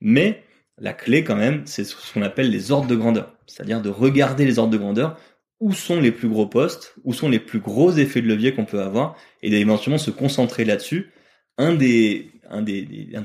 [0.00, 0.42] Mais
[0.78, 3.36] la clé quand même, c'est ce qu'on appelle les ordres de grandeur.
[3.46, 5.18] C'est-à-dire de regarder les ordres de grandeur,
[5.60, 8.64] où sont les plus gros postes, où sont les plus gros effets de levier qu'on
[8.64, 11.12] peut avoir, et d'éventuellement se concentrer là-dessus.
[11.58, 12.30] Un des,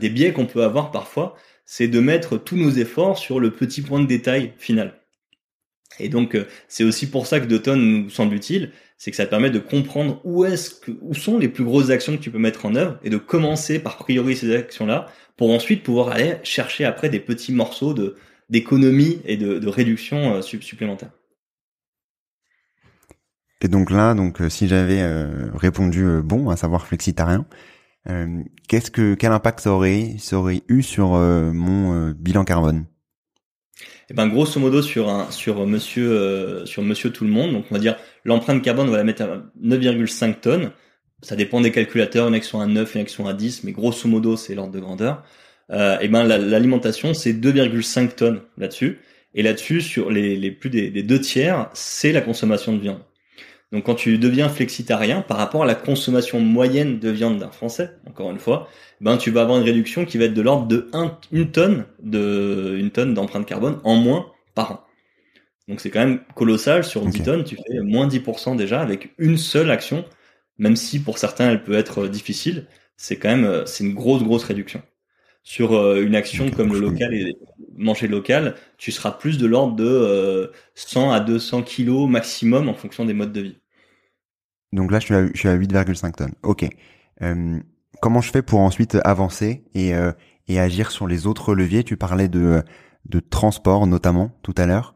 [0.10, 4.00] biais qu'on peut avoir parfois, c'est de mettre tous nos efforts sur le petit point
[4.00, 5.02] de détail final.
[6.00, 9.26] Et donc, euh, c'est aussi pour ça que Doton nous semble utile, c'est que ça
[9.26, 12.40] permet de comprendre où est-ce que, où sont les plus grosses actions que tu peux
[12.40, 16.86] mettre en œuvre et de commencer par prioriser ces actions-là pour ensuite pouvoir aller chercher
[16.86, 18.16] après des petits morceaux de,
[18.50, 21.12] d'économie et de, réduction euh, supplémentaire.
[23.64, 25.04] Et donc là, donc si j'avais
[25.54, 27.46] répondu bon, à savoir flexitarien,
[28.68, 32.86] qu'est-ce que quel impact ça aurait ça aurait eu sur mon bilan carbone?
[34.10, 37.76] Eh ben grosso modo sur un sur Monsieur sur Monsieur tout le monde, donc on
[37.76, 40.72] va dire l'empreinte carbone on va la mettre à 9,5 tonnes
[41.22, 44.36] ça dépend des calculateurs, une action à 9, une action à 10, mais grosso modo,
[44.38, 45.24] c'est l'ordre de grandeur.
[45.72, 49.00] Euh, et ben l'alimentation, c'est 2,5 tonnes là-dessus.
[49.34, 53.00] Et là-dessus, sur les, les plus des, deux tiers, c'est la consommation de viande.
[53.72, 57.92] Donc quand tu deviens flexitarien, par rapport à la consommation moyenne de viande d'un Français,
[58.06, 58.68] encore une fois,
[59.00, 61.86] ben tu vas avoir une réduction qui va être de l'ordre de 1, une tonne
[62.02, 64.82] de une tonne d'empreinte carbone en moins par an.
[65.70, 69.38] Donc c'est quand même colossal sur 10 tonnes, tu fais moins 10% déjà avec une
[69.38, 70.04] seule action
[70.62, 73.94] même si pour certains elle peut être euh, difficile, c'est quand même euh, c'est une
[73.96, 74.82] grosse grosse réduction.
[75.44, 77.36] Sur euh, une action comme le local et
[77.76, 83.06] manger local, tu seras plus de l'ordre de 100 à 200 kilos maximum en fonction
[83.06, 83.61] des modes de vie.
[84.74, 86.34] Donc là, je suis à, je suis à 8,5 tonnes.
[86.44, 86.66] Ok.
[88.02, 89.92] comment je fais pour ensuite avancer et,
[90.48, 91.84] et agir sur les autres leviers?
[91.84, 92.64] Tu parlais de,
[93.06, 94.96] de transport notamment tout à l'heure.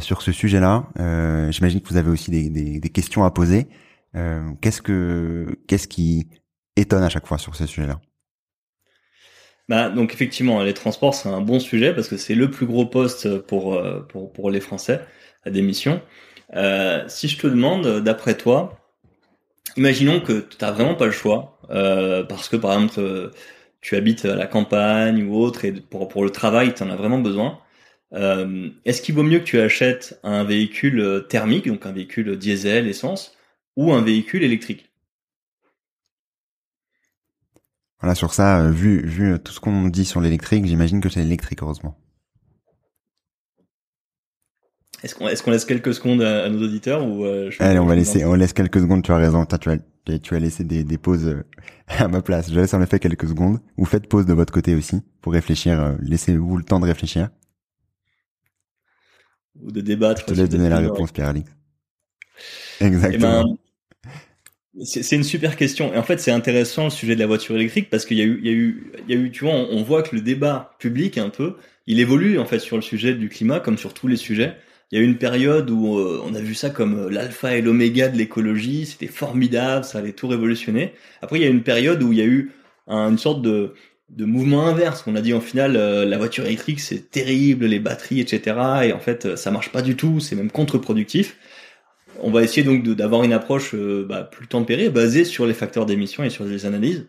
[0.00, 0.88] sur ce sujet-là,
[1.50, 3.68] j'imagine que vous avez aussi des, des, des questions à poser.
[4.16, 6.28] Euh, qu'est-ce que qu'est-ce qui
[6.76, 8.00] étonne à chaque fois sur ces sujets-là?
[9.68, 12.86] Bah, donc effectivement, les transports c'est un bon sujet parce que c'est le plus gros
[12.86, 15.00] poste pour euh, pour pour les Français
[15.44, 16.02] à démission.
[16.54, 18.79] Euh, si je te demande, d'après toi,
[19.76, 23.32] imaginons que tu n'as vraiment pas le choix euh, parce que par exemple
[23.80, 26.96] tu habites à la campagne ou autre et pour pour le travail tu en as
[26.96, 27.60] vraiment besoin.
[28.12, 32.88] Euh, Est-ce qu'il vaut mieux que tu achètes un véhicule thermique, donc un véhicule diesel,
[32.88, 33.36] essence,
[33.76, 34.90] ou un véhicule électrique?
[38.00, 41.20] Voilà, sur ça, euh, vu, vu tout ce qu'on dit sur l'électrique, j'imagine que c'est
[41.20, 41.96] l'électrique, heureusement.
[45.02, 47.94] Est-ce qu'on est qu'on laisse quelques secondes à, nos auditeurs ou euh, Allez, on va
[47.94, 49.02] laisser, on laisse quelques secondes.
[49.02, 49.44] Tu as raison.
[49.46, 51.44] tu as, tu as laissé des, des pauses euh,
[51.88, 52.50] à ma place.
[52.50, 53.60] Je laisse en effet quelques secondes.
[53.76, 55.96] Ou faites pause de votre côté aussi pour réfléchir.
[56.00, 57.30] Laissez-vous le temps de réfléchir.
[59.62, 60.22] Ou de débattre.
[60.22, 61.10] Je te laisse donner la réponse.
[62.80, 63.10] Exactement.
[63.10, 63.56] Eh ben,
[64.84, 65.92] c'est une super question.
[65.92, 68.24] Et en fait, c'est intéressant le sujet de la voiture électrique parce qu'il y a
[68.24, 70.22] eu, il y a eu, il y a eu, tu vois, on, voit que le
[70.22, 73.94] débat public un peu, il évolue en fait sur le sujet du climat comme sur
[73.94, 74.56] tous les sujets.
[74.90, 77.56] Il y a eu une période où euh, on a vu ça comme euh, l'alpha
[77.56, 80.94] et l'oméga de l'écologie, c'était formidable, ça allait tout révolutionner.
[81.22, 82.52] Après, il y a eu une période où il y a eu
[82.88, 83.74] une sorte de,
[84.08, 85.04] de mouvement inverse.
[85.06, 88.56] On a dit en final, euh, la voiture électrique c'est terrible, les batteries, etc.
[88.84, 91.36] Et en fait, ça marche pas du tout, c'est même contre-productif
[92.22, 95.86] on va essayer donc d'avoir une approche euh, bah, plus tempérée, basée sur les facteurs
[95.86, 97.08] d'émission et sur les analyses.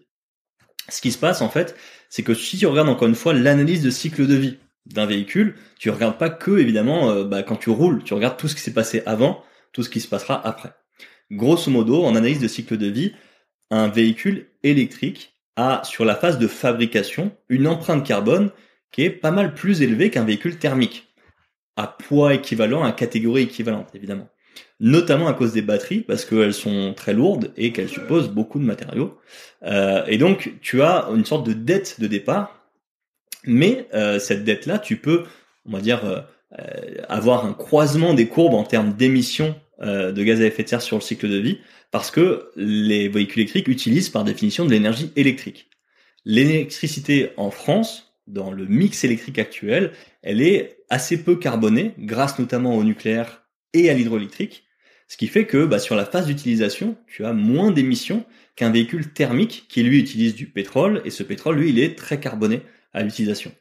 [0.89, 1.75] Ce qui se passe en fait,
[2.09, 5.55] c'est que si tu regardes encore une fois l'analyse de cycle de vie d'un véhicule,
[5.79, 8.61] tu regardes pas que évidemment euh, bah, quand tu roules, tu regardes tout ce qui
[8.61, 10.73] s'est passé avant, tout ce qui se passera après.
[11.31, 13.13] Grosso modo, en analyse de cycle de vie,
[13.69, 18.51] un véhicule électrique a sur la phase de fabrication une empreinte carbone
[18.91, 21.13] qui est pas mal plus élevée qu'un véhicule thermique,
[21.77, 24.29] à poids équivalent, à catégorie équivalente évidemment
[24.81, 28.65] notamment à cause des batteries, parce qu'elles sont très lourdes et qu'elles supposent beaucoup de
[28.65, 29.17] matériaux.
[29.63, 32.60] Euh, et donc, tu as une sorte de dette de départ,
[33.45, 35.23] mais euh, cette dette-là, tu peux,
[35.65, 36.21] on va dire, euh,
[37.07, 40.97] avoir un croisement des courbes en termes d'émissions de gaz à effet de serre sur
[40.97, 41.57] le cycle de vie,
[41.89, 45.71] parce que les véhicules électriques utilisent par définition de l'énergie électrique.
[46.23, 52.75] L'électricité en France, dans le mix électrique actuel, elle est assez peu carbonée, grâce notamment
[52.75, 54.65] au nucléaire et à l'hydroélectrique,
[55.07, 58.23] ce qui fait que bah, sur la phase d'utilisation, tu as moins d'émissions
[58.55, 62.19] qu'un véhicule thermique qui lui utilise du pétrole, et ce pétrole, lui, il est très
[62.19, 62.61] carboné
[62.93, 63.51] à l'utilisation.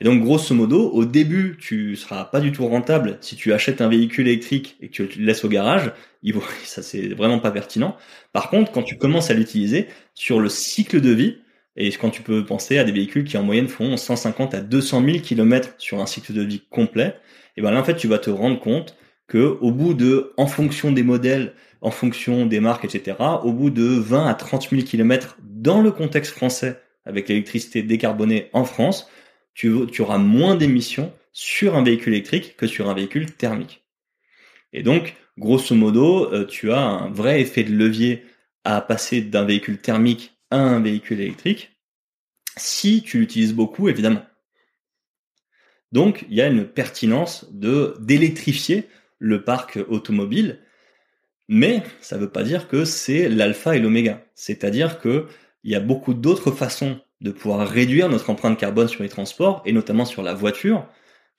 [0.00, 3.80] Et donc, grosso modo, au début, tu seras pas du tout rentable si tu achètes
[3.80, 5.92] un véhicule électrique et que tu le laisses au garage.
[6.64, 7.96] Ça, c'est vraiment pas pertinent.
[8.32, 11.38] Par contre, quand tu commences à l'utiliser sur le cycle de vie,
[11.76, 15.04] et quand tu peux penser à des véhicules qui en moyenne font 150 à 200
[15.04, 17.16] 000 km sur un cycle de vie complet,
[17.56, 18.96] et ben là, en fait, tu vas te rendre compte
[19.28, 23.70] que au bout de, en fonction des modèles, en fonction des marques, etc., au bout
[23.70, 29.10] de 20 à 30 000 km dans le contexte français, avec l'électricité décarbonée en France,
[29.54, 33.82] tu, auras moins d'émissions sur un véhicule électrique que sur un véhicule thermique.
[34.72, 38.24] Et donc, grosso modo, euh, tu as un vrai effet de levier
[38.64, 41.76] à passer d'un véhicule thermique à un véhicule électrique,
[42.56, 44.24] si tu l'utilises beaucoup, évidemment.
[45.90, 48.88] Donc, il y a une pertinence de d'électrifier
[49.18, 50.60] le parc automobile,
[51.48, 54.24] mais ça ne veut pas dire que c'est l'alpha et l'oméga.
[54.34, 55.00] C'est-à-dire
[55.62, 59.62] qu'il y a beaucoup d'autres façons de pouvoir réduire notre empreinte carbone sur les transports,
[59.64, 60.86] et notamment sur la voiture.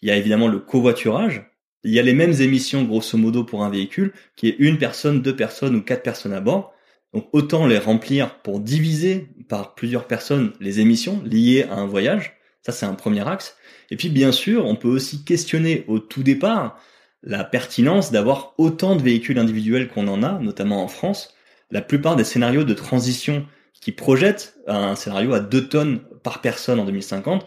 [0.01, 1.45] Il y a évidemment le covoiturage,
[1.84, 5.21] il y a les mêmes émissions grosso modo pour un véhicule qui est une personne,
[5.21, 6.74] deux personnes ou quatre personnes à bord.
[7.13, 12.38] Donc autant les remplir pour diviser par plusieurs personnes les émissions liées à un voyage.
[12.61, 13.57] Ça c'est un premier axe.
[13.91, 16.80] Et puis bien sûr, on peut aussi questionner au tout départ
[17.21, 21.36] la pertinence d'avoir autant de véhicules individuels qu'on en a, notamment en France.
[21.69, 23.45] La plupart des scénarios de transition
[23.84, 27.45] qui projettent un scénario à 2 tonnes par personne en 2050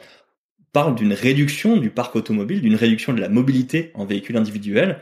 [0.73, 5.01] parlent d'une réduction du parc automobile, d'une réduction de la mobilité en véhicules individuels,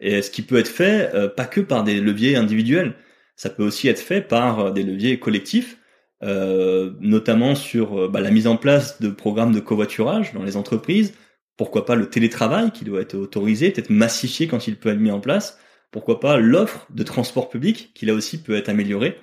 [0.00, 2.94] et ce qui peut être fait euh, pas que par des leviers individuels,
[3.34, 5.78] ça peut aussi être fait par euh, des leviers collectifs,
[6.22, 11.14] euh, notamment sur bah, la mise en place de programmes de covoiturage dans les entreprises,
[11.56, 15.10] pourquoi pas le télétravail qui doit être autorisé, peut-être massifié quand il peut être mis
[15.10, 15.58] en place.
[15.92, 19.16] Pourquoi pas l'offre de transport public qui là aussi peut être améliorée.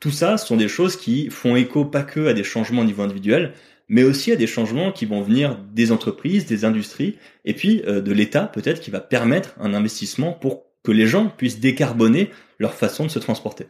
[0.00, 3.02] Tout ça sont des choses qui font écho pas que à des changements au niveau
[3.02, 3.52] individuel,
[3.88, 8.00] mais aussi à des changements qui vont venir des entreprises, des industries, et puis euh,
[8.00, 12.74] de l'État peut-être qui va permettre un investissement pour que les gens puissent décarboner leur
[12.74, 13.66] façon de se transporter.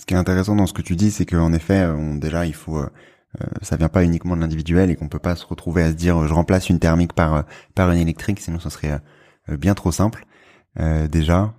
[0.00, 2.54] Ce qui est intéressant dans ce que tu dis, c'est qu'en effet, on, déjà, il
[2.54, 2.86] faut euh,
[3.40, 5.94] euh, ça vient pas uniquement de l'individuel et qu'on peut pas se retrouver à se
[5.94, 7.42] dire je remplace une thermique par euh,
[7.74, 9.00] par une électrique sinon ça serait
[9.50, 10.24] euh, bien trop simple
[11.10, 11.54] déjà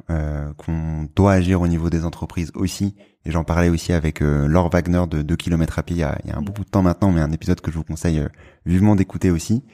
[0.58, 2.96] qu'on doit agir au niveau des entreprises aussi.
[3.26, 6.18] Et j'en parlais aussi avec Laure Wagner de 2 km à pied il y a,
[6.24, 8.26] il y a un bout de temps maintenant mais un épisode que je vous conseille
[8.66, 9.66] vivement d'écouter aussi.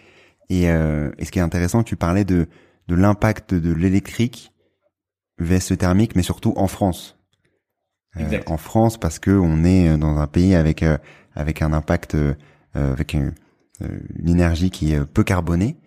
[0.50, 2.48] Et, et ce qui est intéressant tu parlais de
[2.88, 4.52] de l'impact de l'électrique
[5.40, 7.18] vs thermique mais surtout en France.
[8.48, 10.84] En France parce que on est dans un pays avec
[11.36, 12.34] avec un impact, euh,
[12.74, 13.34] avec une,
[13.82, 15.78] euh, une, énergie qui est peu carbonée.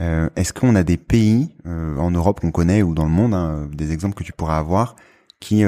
[0.00, 3.68] Euh, est-ce qu'on a des pays en Europe qu'on connaît ou dans le monde, hein,
[3.72, 4.96] des exemples que tu pourras avoir,
[5.40, 5.64] qui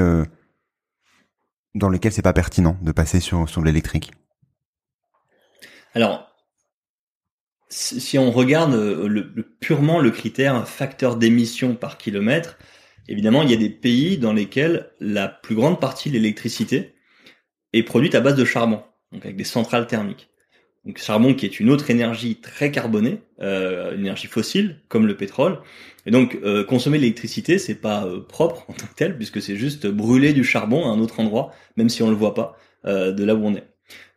[1.75, 4.11] dans lesquels c'est pas pertinent de passer sur sur l'électrique?
[5.93, 6.29] Alors,
[7.69, 8.75] si on regarde
[9.59, 12.57] purement le critère facteur d'émission par kilomètre,
[13.09, 16.95] évidemment, il y a des pays dans lesquels la plus grande partie de l'électricité
[17.73, 20.29] est produite à base de charbon donc avec des centrales thermiques.
[20.85, 25.15] Donc charbon qui est une autre énergie très carbonée, euh, une énergie fossile comme le
[25.15, 25.59] pétrole.
[26.05, 29.41] Et donc euh, consommer de l'électricité c'est pas euh, propre en tant que tel puisque
[29.41, 32.57] c'est juste brûler du charbon à un autre endroit, même si on le voit pas
[32.85, 33.67] euh, de là où on est.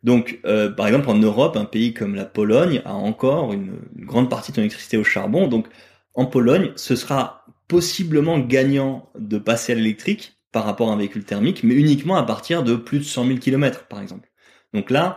[0.03, 0.41] Donc
[0.77, 4.53] par exemple en Europe, un pays comme la Pologne a encore une, une grande partie
[4.53, 5.49] de son électricité au charbon.
[5.49, 5.67] Donc
[6.15, 11.25] en Pologne, ce sera possiblement gagnant de passer à l'électrique par rapport à un véhicule
[11.25, 14.31] thermique, mais uniquement à partir de plus de 100 000 km par exemple.
[14.75, 15.17] Donc là,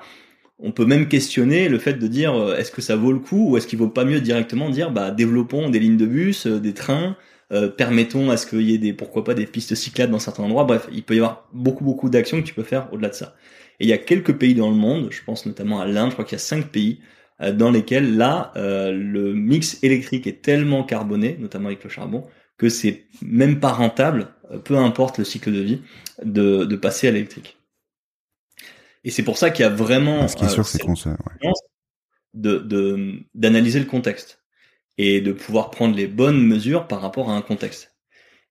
[0.59, 3.51] on peut même questionner le fait de dire euh, est-ce que ça vaut le coup
[3.51, 6.59] ou est-ce qu'il vaut pas mieux directement dire bah développons des lignes de bus, euh,
[6.59, 7.15] des trains,
[7.51, 10.43] euh, permettons à ce qu'il y ait des pourquoi pas des pistes cyclables dans certains
[10.43, 10.63] endroits.
[10.63, 13.35] Bref, il peut y avoir beaucoup beaucoup d'actions que tu peux faire au-delà de ça.
[13.79, 16.13] Et il y a quelques pays dans le monde, je pense notamment à l'Inde, je
[16.13, 16.99] crois qu'il y a cinq pays
[17.53, 22.23] dans lesquels là le mix électrique est tellement carboné, notamment avec le charbon,
[22.57, 24.29] que c'est même pas rentable,
[24.63, 25.81] peu importe le cycle de vie,
[26.25, 27.56] de, de passer à l'électrique.
[29.07, 31.07] Et c'est pour ça qu'il y a vraiment Ce qui est sûr, c'est qu'on se,
[32.33, 34.43] de d'analyser le contexte
[34.97, 37.95] et de pouvoir prendre les bonnes mesures par rapport à un contexte.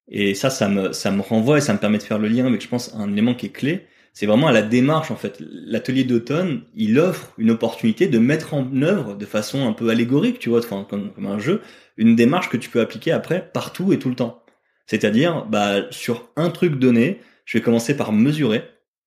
[0.08, 2.46] Et ça, ça me ça me renvoie et ça me permet de faire le lien
[2.46, 3.86] avec, je pense, un élément qui est clé.
[4.14, 5.36] C'est vraiment à la démarche en fait.
[5.40, 10.38] L'atelier d'automne, il offre une opportunité de mettre en œuvre de façon un peu allégorique,
[10.38, 11.60] tu vois, enfin comme, comme un jeu,
[11.98, 14.42] une démarche que tu peux appliquer après partout et tout le temps.
[14.86, 18.64] C'est-à-dire, bah sur un truc donné, je vais commencer par mesurer,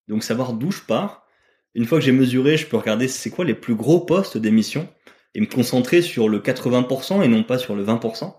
[0.08, 1.26] donc savoir d'où je pars,
[1.76, 4.88] une fois que j'ai mesuré, je peux regarder c'est quoi les plus gros postes d'émission
[5.36, 8.34] et me concentrer sur le 80% et non pas sur le 20%.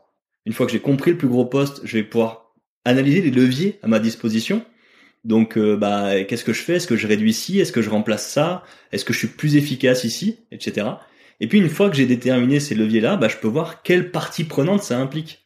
[0.46, 2.54] Une fois que j'ai compris le plus gros poste, je vais pouvoir
[2.84, 4.64] analyser les leviers à ma disposition.
[5.24, 6.74] Donc, euh, bah, qu'est-ce que je fais?
[6.74, 8.64] Est-ce que je réduis ici Est-ce que je remplace ça?
[8.90, 10.38] Est-ce que je suis plus efficace ici?
[10.50, 10.86] Etc.
[11.40, 14.44] Et puis, une fois que j'ai déterminé ces leviers-là, bah, je peux voir quelle partie
[14.44, 15.44] prenante ça implique.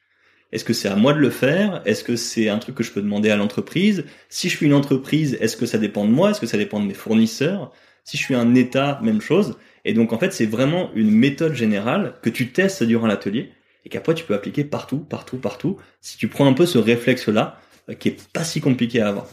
[0.55, 1.83] Est-ce que c'est à moi de le faire?
[1.85, 4.05] Est-ce que c'est un truc que je peux demander à l'entreprise?
[4.29, 6.31] Si je suis une entreprise, est-ce que ça dépend de moi?
[6.31, 7.73] Est-ce que ça dépend de mes fournisseurs?
[8.05, 9.59] Si je suis un État, même chose.
[9.85, 13.51] Et donc en fait, c'est vraiment une méthode générale que tu testes durant l'atelier
[13.85, 15.77] et qu'après tu peux appliquer partout, partout, partout.
[16.01, 17.59] Si tu prends un peu ce réflexe-là,
[17.91, 19.27] euh, qui est pas si compliqué à avoir.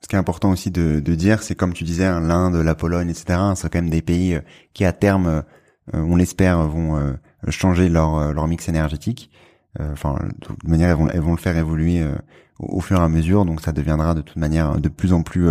[0.00, 3.10] Ce qui est important aussi de, dire, c'est comme tu disais, hein, l'Inde, la Pologne,
[3.10, 3.40] etc.
[3.56, 4.40] C'est quand même des pays euh,
[4.74, 5.42] qui à terme, euh,
[5.92, 7.16] on l'espère, vont
[7.48, 9.30] changer leur, euh, leur mix énergétique.
[9.78, 12.14] Euh, enfin, de toute manière, elles vont, elles vont le faire évoluer euh,
[12.58, 15.48] au, fur et à mesure, donc ça deviendra de toute manière de plus en plus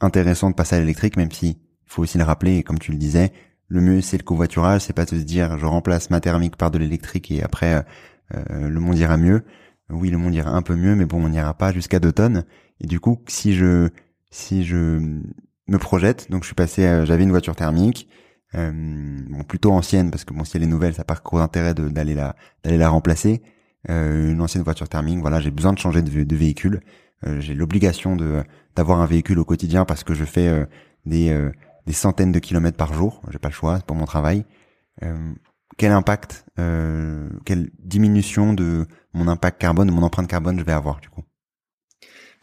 [0.00, 3.32] intéressant de passer à l'électrique, même si faut aussi le rappeler, comme tu le disais,
[3.68, 6.70] le mieux c'est le covoiturage, c'est pas de se dire je remplace ma thermique par
[6.70, 7.84] de l'électrique et après
[8.50, 9.44] le monde ira mieux.
[9.88, 12.44] Oui, le monde ira un peu mieux, mais bon, on n'ira pas jusqu'à 2 tonnes.
[12.80, 13.88] Et du coup, si je
[14.30, 18.08] si je me projette, donc je suis passé, j'avais une voiture thermique,
[18.56, 18.72] euh,
[19.28, 21.74] bon, plutôt ancienne parce que bon si elle est nouvelle, ça n'a pas gros intérêt
[21.74, 23.42] d'aller la d'aller la remplacer.
[23.88, 26.80] Euh, une ancienne voiture thermique, voilà, j'ai besoin de changer de, véhicule.
[27.26, 28.42] Euh, j'ai l'obligation de
[28.76, 30.66] d'avoir un véhicule au quotidien parce que je fais euh,
[31.06, 31.50] des euh,
[31.86, 33.22] des centaines de kilomètres par jour.
[33.30, 34.44] J'ai pas le choix pour mon travail.
[35.78, 36.44] quel impact,
[37.46, 41.24] quelle diminution de mon impact carbone, de mon empreinte carbone je vais avoir du coup?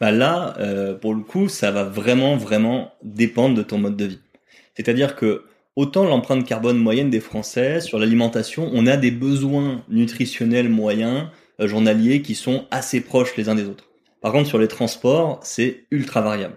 [0.00, 0.56] Bah là,
[1.00, 4.20] pour le coup, ça va vraiment, vraiment dépendre de ton mode de vie.
[4.74, 5.44] C'est-à-dire que
[5.78, 11.28] autant l'empreinte carbone moyenne des Français sur l'alimentation, on a des besoins nutritionnels moyens
[11.60, 13.88] euh, journaliers qui sont assez proches les uns des autres.
[14.20, 16.56] Par contre, sur les transports, c'est ultra variable.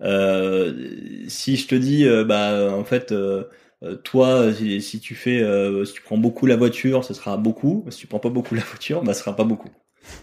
[0.00, 0.88] Euh,
[1.28, 3.12] si je te dis, euh, bah en fait,
[4.04, 5.44] toi, si, tu fais,
[5.84, 7.84] si tu prends beaucoup la voiture, ce sera beaucoup.
[7.90, 9.68] Si tu prends pas beaucoup la voiture, bah ce sera pas beaucoup.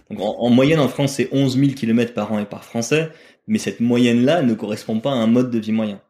[0.10, 3.10] En, en moyenne en France, c'est 11 000 km par an et par Français,
[3.46, 6.02] mais cette moyenne-là ne correspond pas à un mode de vie moyen.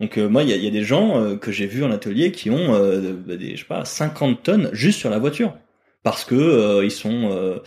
[0.00, 1.90] Donc euh, moi, il y a, y a, des gens euh, que j'ai vus en
[1.90, 5.56] atelier qui ont euh, des, je sais pas, 50 tonnes juste sur la voiture,
[6.02, 7.60] parce que ils sont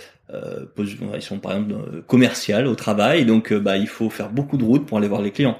[0.77, 4.85] ils sont par exemple commercial au travail, donc bah il faut faire beaucoup de routes
[4.85, 5.57] pour aller voir les clients.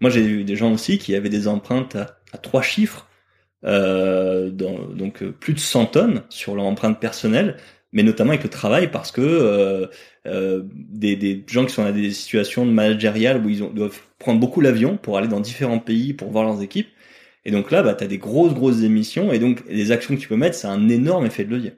[0.00, 3.06] Moi, j'ai eu des gens aussi qui avaient des empreintes à, trois chiffres,
[3.62, 7.56] donc plus de 100 tonnes sur leur empreinte personnelle,
[7.96, 9.86] mais notamment avec le travail parce que euh,
[10.26, 14.38] euh, des, des, gens qui sont dans des situations managériales où ils ont, doivent prendre
[14.38, 16.88] beaucoup l'avion pour aller dans différents pays pour voir leurs équipes.
[17.46, 20.20] Et donc là, bah, tu as des grosses, grosses émissions et donc les actions que
[20.20, 21.72] tu peux mettre, c'est un énorme effet de levier.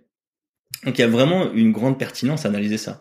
[0.85, 3.01] Donc il y a vraiment une grande pertinence à analyser ça.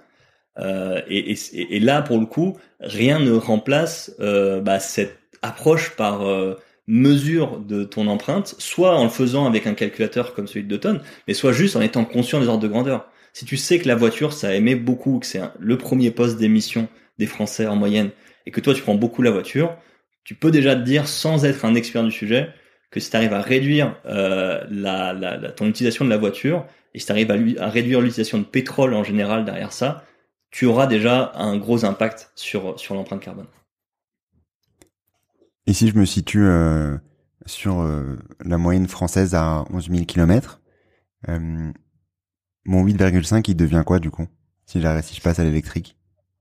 [0.59, 5.95] Euh, et, et, et, là, pour le coup, rien ne remplace euh, bah, cette approche
[5.95, 6.53] par euh,
[6.87, 11.01] mesure de ton empreinte, soit en le faisant avec un calculateur comme celui de Dutton,
[11.27, 13.07] mais soit juste en étant conscient des ordres de grandeur.
[13.33, 16.87] Si tu sais que la voiture, ça émet beaucoup, que c'est le premier poste d'émission
[17.19, 18.09] des Français en moyenne,
[18.45, 19.75] et que toi tu prends beaucoup la voiture,
[20.23, 22.49] tu peux déjà te dire, sans être un expert du sujet,
[22.89, 26.99] que si tu arrives à réduire euh, la, la, ton utilisation de la voiture, et
[26.99, 30.05] si tu arrives à, à réduire l'utilisation de pétrole en général derrière ça,
[30.51, 33.47] tu auras déjà un gros impact sur, sur l'empreinte carbone.
[35.67, 36.97] Ici, je me situe euh,
[37.45, 40.61] sur euh, la moyenne française à 11 000 km.
[41.27, 41.71] Euh,
[42.65, 44.27] mon 8,5, il devient quoi du coup
[44.65, 45.97] si, si je passe à l'électrique?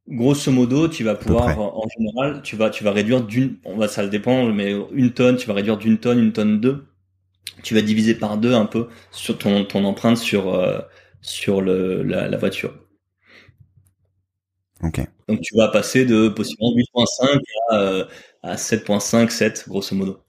[0.08, 3.88] Grosso modo, tu vas pouvoir, en général, tu vas, tu vas réduire d'une, on va,
[3.88, 6.86] ça dépend, mais une tonne, tu vas réduire d'une tonne, une tonne deux.
[7.64, 10.80] Tu vas diviser par deux un peu sur ton, ton empreinte sur, euh,
[11.22, 12.74] sur le, la, la voiture.
[14.82, 15.06] Ok.
[15.28, 18.04] Donc tu vas passer de possiblement 8.5 à, euh,
[18.42, 20.20] à 7.5, 7 grosso modo.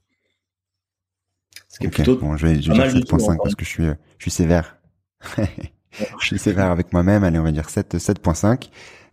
[1.68, 3.84] Ce qui est plutôt bon, je vais, je vais dire 7.5 parce que je suis,
[3.84, 4.78] je suis sévère.
[5.38, 7.24] je suis sévère avec moi-même.
[7.24, 8.70] Allez, on va dire 7, 7.5.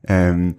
[0.09, 0.51] Euh,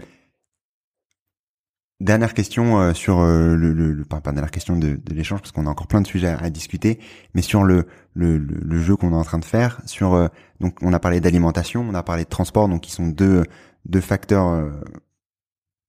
[2.00, 5.66] dernière question euh, sur euh, le, le, pas, dernière question de, de l'échange parce qu'on
[5.66, 6.98] a encore plein de sujets à, discuter,
[7.34, 9.80] mais sur le le, le jeu qu'on est en train de faire.
[9.86, 10.28] Sur euh,
[10.60, 13.44] donc on a parlé d'alimentation, on a parlé de transport, donc qui sont deux
[13.86, 14.70] deux facteurs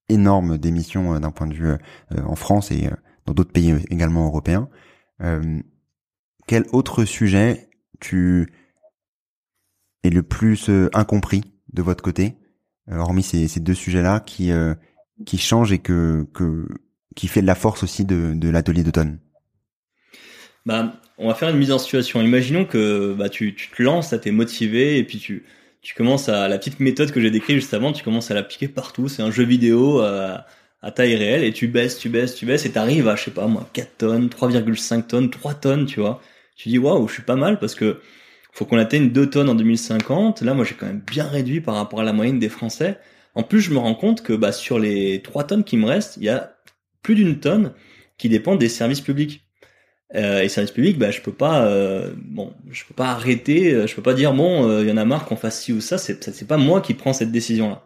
[0.10, 1.78] énorme d'émissions euh, d'un point de vue euh,
[2.26, 2.96] en France et euh,
[3.26, 4.70] dans d'autres pays également européens.
[6.48, 8.48] quel autre sujet tu
[10.04, 11.44] es le plus incompris
[11.74, 12.38] de votre côté,
[12.90, 14.52] hormis ces, deux sujets-là qui
[15.26, 16.70] qui changent et que, que
[17.18, 19.20] qui fait de la force aussi de, de l'atelier d'automne?
[20.66, 22.22] Bah, on va faire une mise en situation.
[22.22, 25.44] Imaginons que bah, tu, tu te lances, t'es motivé et puis tu,
[25.88, 28.68] tu commences à la petite méthode que j'ai décrite juste avant, tu commences à l'appliquer
[28.68, 29.08] partout.
[29.08, 30.46] C'est un jeu vidéo à,
[30.82, 33.32] à, taille réelle et tu baisses, tu baisses, tu baisses et t'arrives à, je sais
[33.32, 36.22] pas moi, 4 tonnes, 3,5 tonnes, 3 tonnes, tu vois.
[36.58, 38.02] Tu dis waouh, je suis pas mal parce que
[38.52, 40.42] faut qu'on atteigne 2 tonnes en 2050.
[40.42, 43.00] Là, moi, j'ai quand même bien réduit par rapport à la moyenne des Français.
[43.34, 46.18] En plus, je me rends compte que bah, sur les 3 tonnes qui me restent,
[46.18, 46.58] il y a
[47.02, 47.72] plus d'une tonne
[48.18, 49.47] qui dépend des services publics.
[50.16, 53.88] Euh, et service public, bah, je peux pas, euh, bon, je peux pas arrêter, euh,
[53.88, 55.82] je peux pas dire bon, il euh, y en a marre qu'on fasse ci ou
[55.82, 55.98] ça.
[55.98, 57.84] C'est, c'est pas moi qui prends cette décision-là.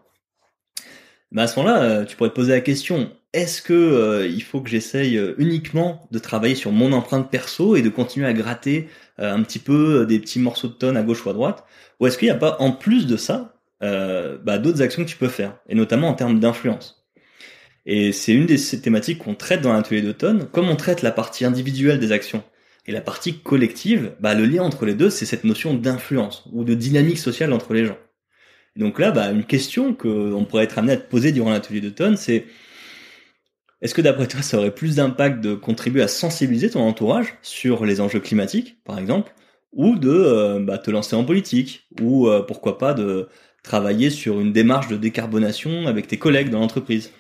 [1.32, 4.70] Bah, à ce moment-là, tu pourrais te poser la question est-ce que il faut que
[4.70, 9.60] j'essaye uniquement de travailler sur mon empreinte perso et de continuer à gratter un petit
[9.60, 11.64] peu des petits morceaux de tonnes à gauche ou à droite,
[12.00, 15.16] ou est-ce qu'il n'y a pas en plus de ça bah, d'autres actions que tu
[15.16, 17.01] peux faire, et notamment en termes d'influence?
[17.86, 20.48] Et c'est une des thématiques qu'on traite dans l'atelier d'automne.
[20.52, 22.44] Comme on traite la partie individuelle des actions
[22.86, 26.64] et la partie collective, bah, le lien entre les deux, c'est cette notion d'influence ou
[26.64, 27.98] de dynamique sociale entre les gens.
[28.76, 32.18] donc là, bah, une question qu'on pourrait être amené à te poser durant l'atelier d'automne,
[32.18, 32.46] c'est
[33.82, 37.86] est-ce que d'après toi, ça aurait plus d'impact de contribuer à sensibiliser ton entourage sur
[37.86, 39.34] les enjeux climatiques, par exemple,
[39.74, 43.28] ou de euh, bah, te lancer en politique, ou euh, pourquoi pas de
[43.64, 47.12] travailler sur une démarche de décarbonation avec tes collègues dans l'entreprise?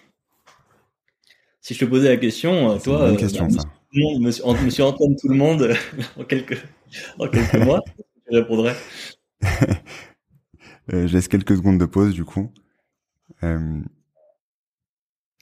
[1.61, 3.63] Si je te posais la question, euh, toi, une question, bah, ça.
[3.63, 5.73] tout le monde, monsieur, monsieur Antoine tout le monde
[6.17, 6.61] en quelques,
[7.19, 7.81] en quelques mois,
[8.31, 8.73] je répondrai.
[10.93, 12.51] euh, je laisse quelques secondes de pause du coup.
[13.43, 13.79] Euh,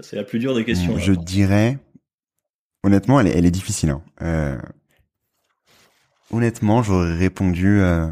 [0.02, 0.98] c'est la plus dure des questions.
[0.98, 1.78] Je dirais,
[2.84, 3.90] honnêtement, elle est, elle est difficile.
[3.90, 4.04] Hein.
[4.22, 4.58] Euh,
[6.32, 8.08] honnêtement, j'aurais répondu, euh,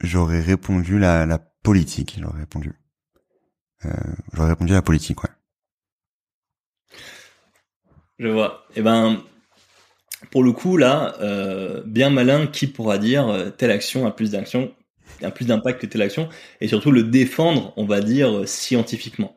[0.00, 2.18] j'aurais répondu la, la politique.
[2.20, 2.72] J'aurais répondu.
[3.84, 3.90] Euh,
[4.32, 5.30] j'aurais répondu la politique, ouais.
[8.18, 8.64] Je vois.
[8.74, 9.22] Eh ben,
[10.30, 14.32] pour le coup, là, euh, bien malin, qui pourra dire euh, telle action a plus
[14.32, 14.74] d'action,
[15.22, 16.28] a plus d'impact que telle action,
[16.60, 19.36] et surtout le défendre, on va dire scientifiquement.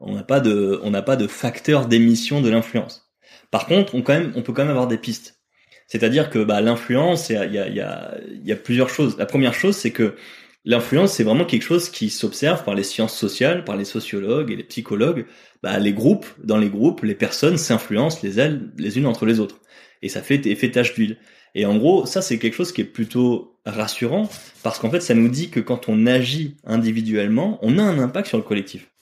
[0.00, 3.12] On n'a pas de, on n'a pas de facteur d'émission de l'influence.
[3.50, 5.38] Par contre, on quand même, on peut quand même avoir des pistes.
[5.86, 9.18] C'est-à-dire que bah, l'influence, il y a, y, a, y a plusieurs choses.
[9.18, 10.16] La première chose, c'est que
[10.64, 14.56] l'influence, c'est vraiment quelque chose qui s'observe par les sciences sociales, par les sociologues et
[14.56, 15.26] les psychologues.
[15.62, 19.60] Bah, les groupes, dans les groupes, les personnes s'influencent les, les unes entre les autres.
[20.02, 21.18] Et ça fait effet tache d'huile.
[21.54, 24.28] Et en gros, ça, c'est quelque chose qui est plutôt rassurant,
[24.62, 28.28] parce qu'en fait, ça nous dit que quand on agit individuellement, on a un impact
[28.28, 28.92] sur le collectif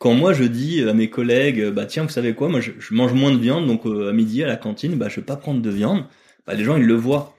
[0.00, 3.12] quand moi je dis à mes collègues, bah tiens, vous savez quoi, moi je, mange
[3.12, 5.60] moins de viande, donc euh, à midi à la cantine, bah je vais pas prendre
[5.60, 6.06] de viande,
[6.46, 7.36] bah les gens ils le voient.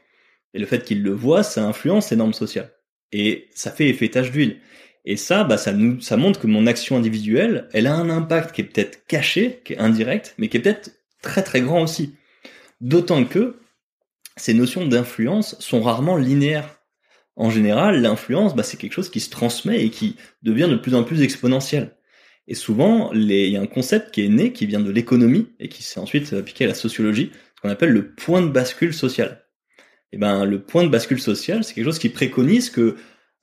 [0.54, 2.72] Et le fait qu'ils le voient, ça influence les normes sociales.
[3.12, 4.60] Et ça fait effet tache d'huile.
[5.06, 8.54] Et ça, bah ça nous, ça montre que mon action individuelle, elle a un impact
[8.54, 10.92] qui est peut-être caché, qui est indirect, mais qui est peut-être
[11.22, 12.16] très très grand aussi.
[12.82, 13.60] D'autant que
[14.38, 16.80] ces notions d'influence sont rarement linéaires.
[17.36, 20.96] En général, l'influence, bah, c'est quelque chose qui se transmet et qui devient de plus
[20.96, 21.96] en plus exponentiel.
[22.48, 25.70] Et souvent, il y a un concept qui est né, qui vient de l'économie et
[25.70, 29.46] qui s'est ensuite appliqué à la sociologie, ce qu'on appelle le point de bascule social.
[30.14, 32.96] Et ben, le point de bascule social, c'est quelque chose qui préconise que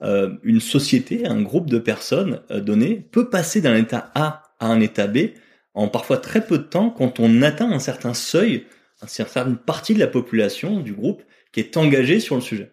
[0.03, 4.67] euh, une société, un groupe de personnes euh, donné, peut passer d'un état A à
[4.67, 5.31] un état B
[5.75, 8.67] en parfois très peu de temps quand on atteint un certain seuil,
[9.03, 12.73] une certaine partie de la population, du groupe, qui est engagée sur le sujet.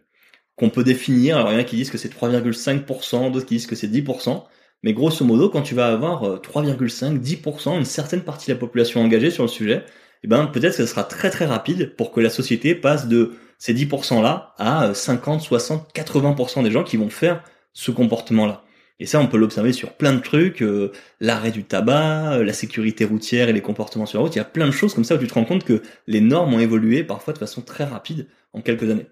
[0.56, 3.56] Qu'on peut définir, alors il y en a qui disent que c'est 3,5%, d'autres qui
[3.56, 4.44] disent que c'est 10%,
[4.84, 8.60] mais grosso modo, quand tu vas avoir 3,5, euh, 10%, une certaine partie de la
[8.60, 9.84] population engagée sur le sujet,
[10.24, 13.34] eh ben, peut-être que ce sera très très rapide pour que la société passe de
[13.58, 17.44] ces 10%-là à 50, 60, 80% des gens qui vont faire
[17.74, 18.64] ce comportement-là.
[19.00, 22.54] Et ça, on peut l'observer sur plein de trucs, euh, l'arrêt du tabac, euh, la
[22.54, 24.36] sécurité routière et les comportements sur la route.
[24.36, 26.22] Il y a plein de choses comme ça où tu te rends compte que les
[26.22, 29.08] normes ont évolué parfois de façon très rapide en quelques années.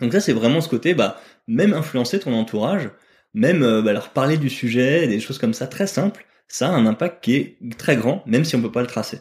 [0.00, 2.90] Donc ça, c'est vraiment ce côté, bah, même influencer ton entourage,
[3.34, 6.72] même euh, bah, leur parler du sujet, des choses comme ça, très simples, ça a
[6.72, 9.20] un impact qui est très grand, même si on peut pas le tracer.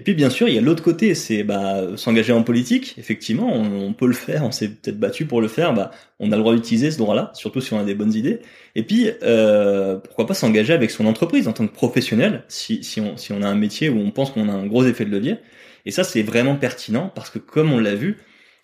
[0.00, 2.94] Et puis bien sûr, il y a l'autre côté, c'est bah, s'engager en politique.
[2.96, 5.74] Effectivement, on, peut le faire, on s'est peut-être battu pour le faire.
[5.74, 8.40] Bah, on a le droit d'utiliser ce droit-là, surtout si on a des bonnes idées.
[8.76, 13.02] Et puis, euh, pourquoi pas s'engager avec son entreprise en tant que professionnel, si, si,
[13.02, 15.10] on, si on a un métier où on pense qu'on a un gros effet de
[15.10, 15.36] levier.
[15.84, 18.16] Et ça, c'est vraiment pertinent parce que, comme on l'a vu,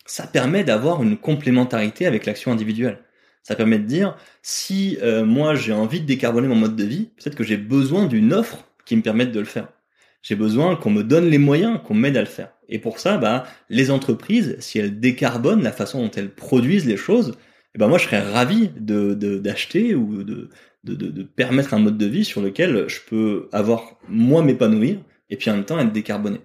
[0.07, 2.97] ça permet d'avoir une complémentarité avec l'action individuelle.
[3.43, 7.09] Ça permet de dire, si euh, moi j'ai envie de décarboner mon mode de vie,
[7.15, 9.67] peut-être que j'ai besoin d'une offre qui me permette de le faire.
[10.21, 12.51] J'ai besoin qu'on me donne les moyens, qu'on m'aide à le faire.
[12.69, 16.97] Et pour ça, bah, les entreprises, si elles décarbonent la façon dont elles produisent les
[16.97, 17.37] choses,
[17.75, 20.49] eh ben moi je serais ravi de d'acheter ou de,
[20.83, 24.97] de, de, permettre un mode de vie sur lequel je peux avoir moi m'épanouir
[25.29, 26.39] et puis en même temps être décarboné.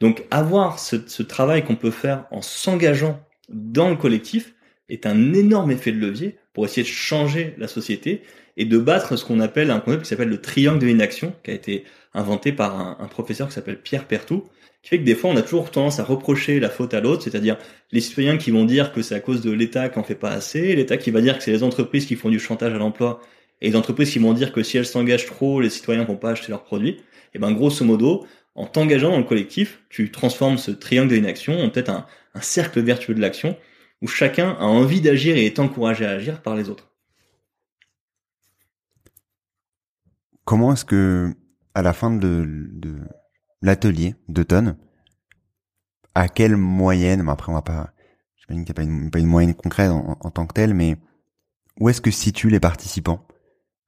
[0.00, 4.54] Donc avoir ce, ce travail qu'on peut faire en s'engageant dans le collectif
[4.88, 8.22] est un énorme effet de levier pour essayer de changer la société
[8.56, 11.50] et de battre ce qu'on appelle un concept qui s'appelle le triangle de l'inaction, qui
[11.50, 11.84] a été
[12.14, 14.44] inventé par un, professeur qui s'appelle Pierre Pertou,
[14.82, 17.22] qui fait que des fois on a toujours tendance à reprocher la faute à l'autre,
[17.22, 17.58] c'est-à-dire
[17.92, 20.30] les citoyens qui vont dire que c'est à cause de l'État qui en fait pas
[20.30, 23.20] assez, l'État qui va dire que c'est les entreprises qui font du chantage à l'emploi,
[23.60, 26.30] et les entreprises qui vont dire que si elles s'engagent trop, les citoyens vont pas
[26.30, 27.00] acheter leurs produits.
[27.34, 31.58] Et ben grosso modo, en t'engageant dans le collectif, tu transformes ce triangle de l'inaction
[31.58, 33.56] en peut-être un, un cercle vertueux de l'action
[34.00, 36.88] où chacun a envie d'agir et est encouragé à agir par les autres.
[40.44, 41.34] Comment est-ce que,
[41.74, 42.68] à la fin de,
[43.62, 44.76] l'atelier d'automne,
[46.14, 47.92] à quelle moyenne, après on va pas,
[48.36, 50.96] j'imagine qu'il n'y a pas une, moyenne concrète en, tant que telle, mais
[51.80, 53.26] où est-ce que situent les participants?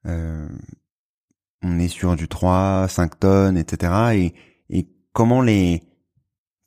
[0.05, 0.47] Euh,
[1.63, 3.93] On est sur du 3, 5 tonnes, etc.
[4.13, 4.33] Et,
[4.69, 5.83] et comment les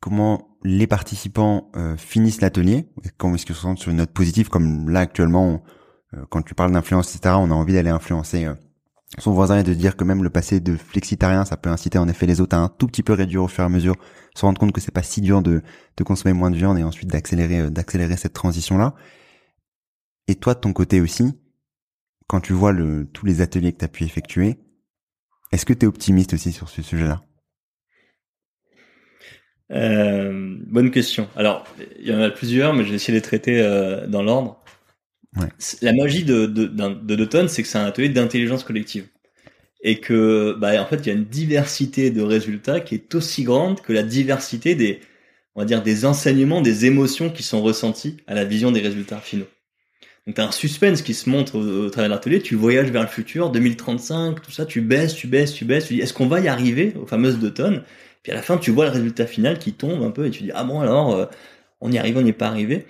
[0.00, 2.86] comment les participants euh, finissent l'atelier,
[3.16, 5.62] comment est-ce qu'ils se sentent sur une note positive, comme là actuellement,
[6.12, 8.46] euh, quand tu parles d'influence, etc., on a envie d'aller influencer
[9.18, 12.08] son voisin et de dire que même le passé de flexitarien, ça peut inciter en
[12.08, 13.94] effet les autres à un tout petit peu réduire au fur et à mesure,
[14.34, 15.62] se rendre compte que c'est pas si dur de,
[15.96, 18.94] de consommer moins de viande et ensuite d'accélérer d'accélérer cette transition-là.
[20.26, 21.32] Et toi, de ton côté aussi,
[22.26, 24.58] quand tu vois le, tous les ateliers que tu as pu effectuer,
[25.52, 27.22] est-ce que tu es optimiste aussi sur ce sujet-là?
[29.70, 31.28] Euh, bonne question.
[31.36, 31.66] Alors,
[31.98, 34.63] il y en a plusieurs, mais je vais essayer de les traiter euh, dans l'ordre.
[35.82, 39.06] La magie de, de, c'est que c'est un atelier d'intelligence collective.
[39.82, 43.44] Et que, bah, en fait, il y a une diversité de résultats qui est aussi
[43.44, 45.00] grande que la diversité des,
[45.54, 49.20] on va dire, des enseignements, des émotions qui sont ressenties à la vision des résultats
[49.20, 49.46] finaux.
[50.26, 53.02] Donc, t'as un suspense qui se montre au, au travers de l'atelier, tu voyages vers
[53.02, 56.28] le futur, 2035, tout ça, tu baisses, tu baisses, tu baisses, tu dis, est-ce qu'on
[56.28, 57.82] va y arriver aux fameuses Doton?
[58.22, 60.42] Puis à la fin, tu vois le résultat final qui tombe un peu et tu
[60.42, 61.26] dis, ah bon, alors, euh,
[61.82, 62.86] on y arrive, on n'y est pas arrivé.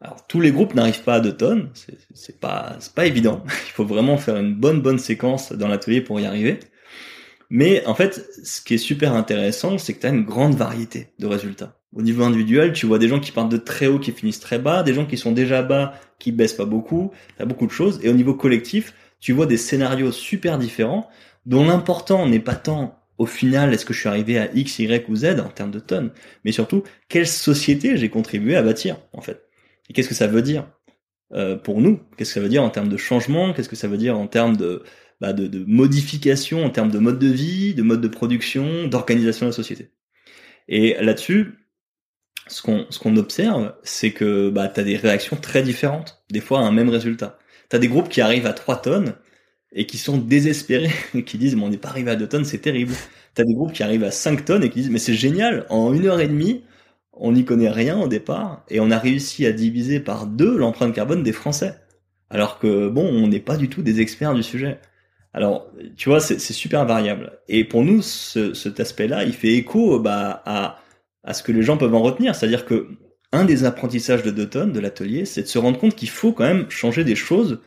[0.00, 1.70] Alors tous les groupes n'arrivent pas à 2 tonnes,
[2.14, 3.42] c'est pas pas évident.
[3.68, 6.60] Il faut vraiment faire une bonne bonne séquence dans l'atelier pour y arriver.
[7.48, 11.12] Mais en fait, ce qui est super intéressant, c'est que tu as une grande variété
[11.18, 11.78] de résultats.
[11.94, 14.58] Au niveau individuel, tu vois des gens qui partent de très haut qui finissent très
[14.58, 18.00] bas, des gens qui sont déjà bas qui baissent pas beaucoup, tu beaucoup de choses
[18.02, 21.08] et au niveau collectif, tu vois des scénarios super différents
[21.46, 25.08] dont l'important n'est pas tant au final est-ce que je suis arrivé à X, Y
[25.08, 26.10] ou Z en termes de tonnes,
[26.44, 29.45] mais surtout quelle société j'ai contribué à bâtir en fait.
[29.88, 30.66] Et qu'est-ce que ça veut dire
[31.32, 32.00] euh, pour nous?
[32.16, 33.52] Qu'est-ce que ça veut dire en termes de changement?
[33.52, 34.82] Qu'est-ce que ça veut dire en termes de,
[35.20, 39.46] bah, de, de modification, en termes de mode de vie, de mode de production, d'organisation
[39.46, 39.90] de la société?
[40.68, 41.54] Et là-dessus,
[42.48, 46.40] ce qu'on ce qu'on observe, c'est que bah, tu as des réactions très différentes, des
[46.40, 47.38] fois à un même résultat.
[47.70, 49.14] Tu as des groupes qui arrivent à 3 tonnes
[49.72, 50.90] et qui sont désespérés,
[51.26, 52.94] qui disent mais on n'est pas arrivé à 2 tonnes, c'est terrible.
[53.34, 55.66] Tu as des groupes qui arrivent à 5 tonnes et qui disent mais c'est génial,
[55.70, 56.64] en une heure et demie,
[57.16, 60.94] on n'y connaît rien au départ et on a réussi à diviser par deux l'empreinte
[60.94, 61.74] carbone des Français.
[62.30, 64.78] Alors que bon, on n'est pas du tout des experts du sujet.
[65.32, 67.38] Alors, tu vois, c'est super variable.
[67.46, 70.78] Et pour nous, ce, cet aspect-là, il fait écho bah, à,
[71.24, 72.34] à ce que les gens peuvent en retenir.
[72.34, 72.88] C'est-à-dire que
[73.32, 76.44] un des apprentissages de Dutton, de l'atelier, c'est de se rendre compte qu'il faut quand
[76.44, 77.60] même changer des choses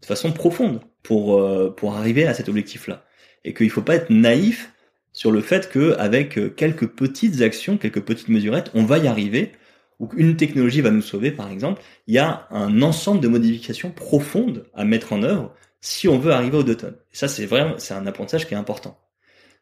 [0.00, 3.04] de façon profonde pour, euh, pour arriver à cet objectif-là.
[3.44, 4.71] Et qu'il faut pas être naïf
[5.12, 9.06] sur le fait que avec euh, quelques petites actions, quelques petites mesurettes, on va y
[9.06, 9.52] arriver,
[9.98, 11.82] ou qu'une technologie va nous sauver, par exemple.
[12.06, 16.32] Il y a un ensemble de modifications profondes à mettre en œuvre si on veut
[16.32, 16.96] arriver au deux tonnes.
[17.12, 18.98] Et ça, c'est vraiment, c'est un apprentissage qui est important.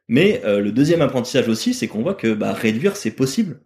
[0.08, 3.60] Mais euh, le deuxième apprentissage aussi, c'est qu'on voit que bah, réduire, c'est possible.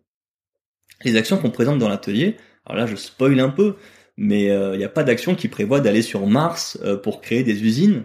[1.05, 3.77] Les actions qu'on présente dans l'atelier, alors là, je spoil un peu,
[4.17, 7.63] mais il n'y a pas d'action qui prévoit d'aller sur Mars euh, pour créer des
[7.65, 8.05] usines.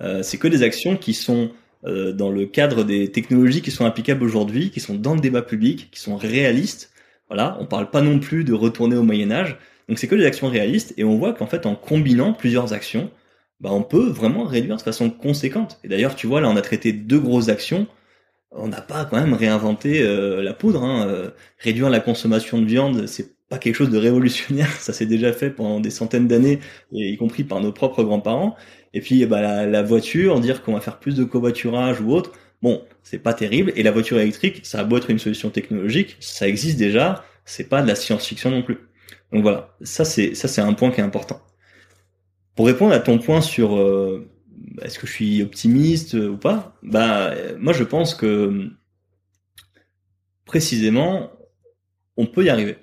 [0.00, 1.52] Euh, c'est que des actions qui sont
[1.86, 5.42] euh, dans le cadre des technologies qui sont applicables aujourd'hui, qui sont dans le débat
[5.42, 6.92] public, qui sont réalistes.
[7.28, 9.58] Voilà, on parle pas non plus de retourner au Moyen Âge.
[9.88, 13.10] Donc c'est que des actions réalistes et on voit qu'en fait en combinant plusieurs actions,
[13.60, 15.78] bah, on peut vraiment réduire de façon conséquente.
[15.84, 17.86] Et d'ailleurs, tu vois, là on a traité deux grosses actions.
[18.50, 20.84] On n'a pas quand même réinventé euh, la poudre.
[20.84, 21.06] Hein.
[21.08, 24.70] Euh, réduire la consommation de viande, c'est pas quelque chose de révolutionnaire.
[24.80, 26.58] Ça s'est déjà fait pendant des centaines d'années,
[26.92, 28.56] y compris par nos propres grands-parents.
[28.92, 32.32] Et puis bah, la, la voiture, dire qu'on va faire plus de covoiturage ou autre,
[32.62, 33.72] bon, c'est pas terrible.
[33.76, 37.24] Et la voiture électrique, ça a beau être une solution technologique, ça existe déjà.
[37.44, 38.78] C'est pas de la science-fiction non plus.
[39.32, 41.40] Donc voilà, ça c'est ça c'est un point qui est important.
[42.56, 44.30] Pour répondre à ton point sur euh,
[44.82, 48.70] est-ce que je suis optimiste ou pas, bah euh, moi je pense que
[50.46, 51.32] précisément
[52.16, 52.76] on peut y arriver.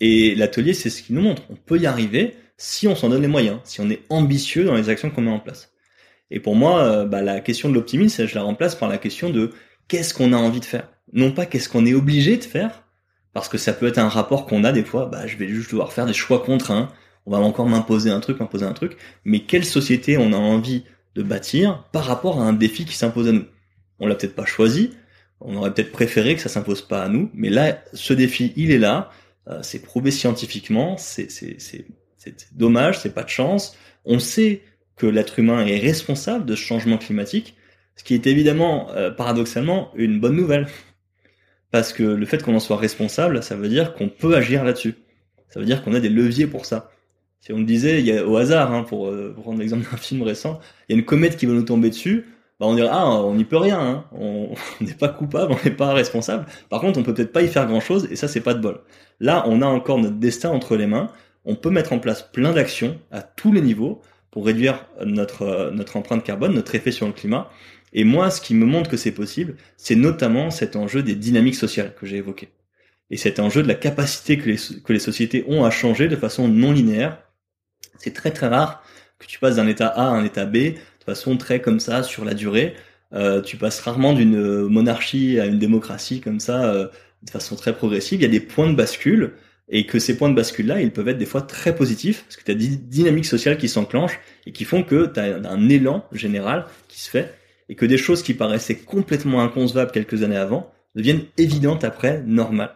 [0.00, 3.22] Et l'atelier c'est ce qui nous montre, on peut y arriver si on s'en donne
[3.22, 5.72] les moyens, si on est ambitieux dans les actions qu'on met en place.
[6.30, 9.30] Et pour moi, euh, bah, la question de l'optimisme, je la remplace par la question
[9.30, 9.52] de
[9.86, 10.88] qu'est-ce qu'on a envie de faire?
[11.12, 12.84] Non pas qu'est-ce qu'on est obligé de faire,
[13.32, 15.70] parce que ça peut être un rapport qu'on a des fois, bah, je vais juste
[15.70, 16.90] devoir faire des choix contraints,
[17.24, 20.84] on va encore m'imposer un truc, m'imposer un truc, mais quelle société on a envie
[21.14, 23.44] de bâtir par rapport à un défi qui s'impose à nous?
[24.00, 24.90] On l'a peut-être pas choisi,
[25.40, 28.70] on aurait peut-être préféré que ça s'impose pas à nous, mais là, ce défi, il
[28.70, 29.10] est là,
[29.48, 31.28] euh, c'est prouvé scientifiquement, c'est
[32.52, 33.76] dommage, c'est pas de chance.
[34.04, 34.62] On sait
[34.96, 37.56] que l'être humain est responsable de ce changement climatique,
[37.96, 40.68] ce qui est évidemment, euh, paradoxalement, une bonne nouvelle.
[41.70, 44.94] Parce que le fait qu'on en soit responsable, ça veut dire qu'on peut agir là-dessus.
[45.48, 46.90] Ça veut dire qu'on a des leviers pour ça.
[47.40, 49.88] Si on me disait, il y a, au hasard, hein, pour, euh, pour prendre l'exemple
[49.90, 52.26] d'un film récent, il y a une comète qui va nous tomber dessus,
[52.60, 54.04] bah on dirait, ah, on n'y peut rien, hein.
[54.12, 56.46] on n'est pas coupable, on n'est pas responsable.
[56.68, 58.80] Par contre, on peut peut-être pas y faire grand-chose, et ça, c'est pas de bol.
[59.20, 61.08] Là, on a encore notre destin entre les mains,
[61.44, 65.96] on peut mettre en place plein d'actions à tous les niveaux pour réduire notre, notre
[65.96, 67.50] empreinte carbone, notre effet sur le climat.
[67.92, 71.54] Et moi, ce qui me montre que c'est possible, c'est notamment cet enjeu des dynamiques
[71.54, 72.50] sociales que j'ai évoqué.
[73.10, 76.16] Et cet enjeu de la capacité que les, que les sociétés ont à changer de
[76.16, 77.22] façon non linéaire.
[77.98, 78.82] C'est très très rare
[79.18, 82.02] que tu passes d'un état A à un état B de façon très comme ça
[82.02, 82.74] sur la durée.
[83.12, 86.88] Euh, tu passes rarement d'une monarchie à une démocratie comme ça euh,
[87.22, 88.20] de façon très progressive.
[88.20, 89.32] Il y a des points de bascule
[89.70, 92.44] et que ces points de bascule-là, ils peuvent être des fois très positifs, parce que
[92.44, 96.06] tu as des dynamiques sociales qui s'enclenchent et qui font que tu as un élan
[96.12, 97.34] général qui se fait,
[97.68, 102.74] et que des choses qui paraissaient complètement inconcevables quelques années avant deviennent évidentes après, normales.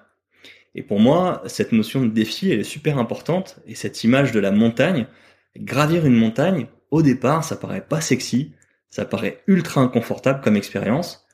[0.75, 3.57] Et pour moi, cette notion de défi, elle est super importante.
[3.67, 5.07] Et cette image de la montagne,
[5.57, 8.53] gravir une montagne, au départ, ça paraît pas sexy,
[8.91, 11.27] ça paraît ultra inconfortable comme expérience.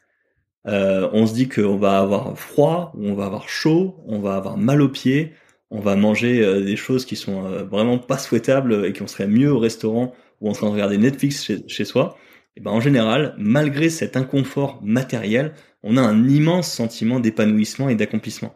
[0.66, 4.56] Euh, on se dit qu'on va avoir froid, on va avoir chaud, on va avoir
[4.56, 5.32] mal aux pieds,
[5.70, 9.06] on va manger euh, des choses qui sont euh, vraiment pas souhaitables et qui on
[9.06, 12.16] serait mieux au restaurant ou en train de regarder Netflix chez, chez soi.
[12.56, 17.94] Et ben en général, malgré cet inconfort matériel, on a un immense sentiment d'épanouissement et
[17.94, 18.54] d'accomplissement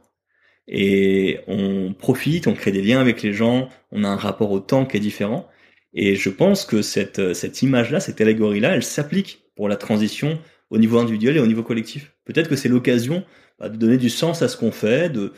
[0.69, 4.61] et on profite, on crée des liens avec les gens, on a un rapport au
[4.61, 5.49] temps qui est différent.
[5.95, 10.39] Et je pense que cette, cette image-là, cette allégorie-là, elle s'applique pour la transition
[10.71, 12.15] au niveau individuel et au niveau collectif.
[12.25, 13.25] Peut-être que c'est l'occasion
[13.59, 15.33] bah, de donner du sens à ce qu'on fait, de,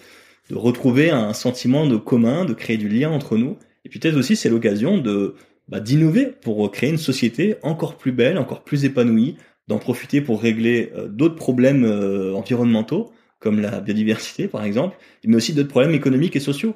[0.50, 3.58] de retrouver un sentiment de commun, de créer du lien entre nous.
[3.84, 5.34] Et peut-être aussi c'est l'occasion de
[5.68, 9.36] bah, d'innover pour créer une société encore plus belle, encore plus épanouie,
[9.66, 15.36] d'en profiter pour régler euh, d'autres problèmes euh, environnementaux comme la biodiversité par exemple, mais
[15.36, 16.74] aussi d'autres problèmes économiques et sociaux.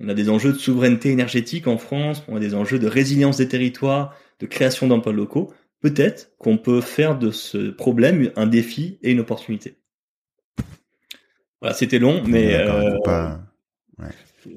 [0.00, 3.38] On a des enjeux de souveraineté énergétique en France, on a des enjeux de résilience
[3.38, 5.52] des territoires, de création d'emplois locaux.
[5.80, 9.78] Peut-être qu'on peut faire de ce problème un défi et une opportunité.
[11.60, 12.96] Voilà, c'était long, mais euh...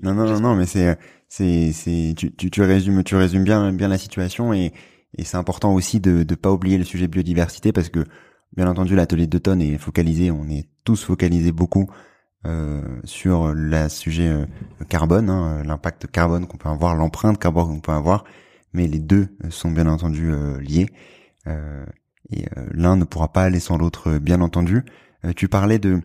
[0.03, 3.73] non, non, non, non, mais c'est, c'est, c'est, tu, tu, tu résumes, tu résumes bien,
[3.73, 4.71] bien la situation et,
[5.17, 8.05] et c'est important aussi de ne pas oublier le sujet biodiversité parce que
[8.53, 11.89] Bien entendu, l'atelier de tonnes est focalisé, on est tous focalisés beaucoup
[12.47, 14.45] euh, sur le sujet euh,
[14.89, 18.23] carbone, hein, l'impact carbone qu'on peut avoir, l'empreinte carbone qu'on peut avoir,
[18.73, 20.87] mais les deux sont bien entendu euh, liés
[22.31, 24.85] et l'un ne pourra pas aller sans l'autre, bien entendu.
[25.35, 26.01] tu parlais de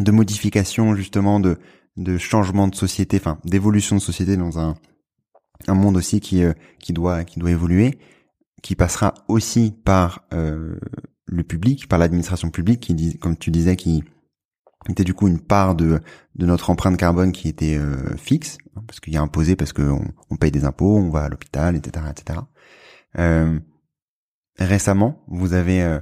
[0.00, 1.58] de modification justement de
[1.96, 4.74] de changement de société, enfin d'évolution de société dans un
[5.68, 6.42] un monde aussi qui
[6.80, 7.98] qui doit qui doit évoluer,
[8.62, 14.02] qui passera aussi par le public, par l'administration publique, qui comme tu disais, qui
[14.90, 16.00] était du coup une part de,
[16.34, 19.72] de notre empreinte carbone qui était euh, fixe, hein, parce qu'il y a imposé, parce
[19.72, 22.40] qu'on on paye des impôts, on va à l'hôpital, etc., etc.
[23.18, 23.58] Euh,
[24.58, 26.00] récemment, vous avez euh,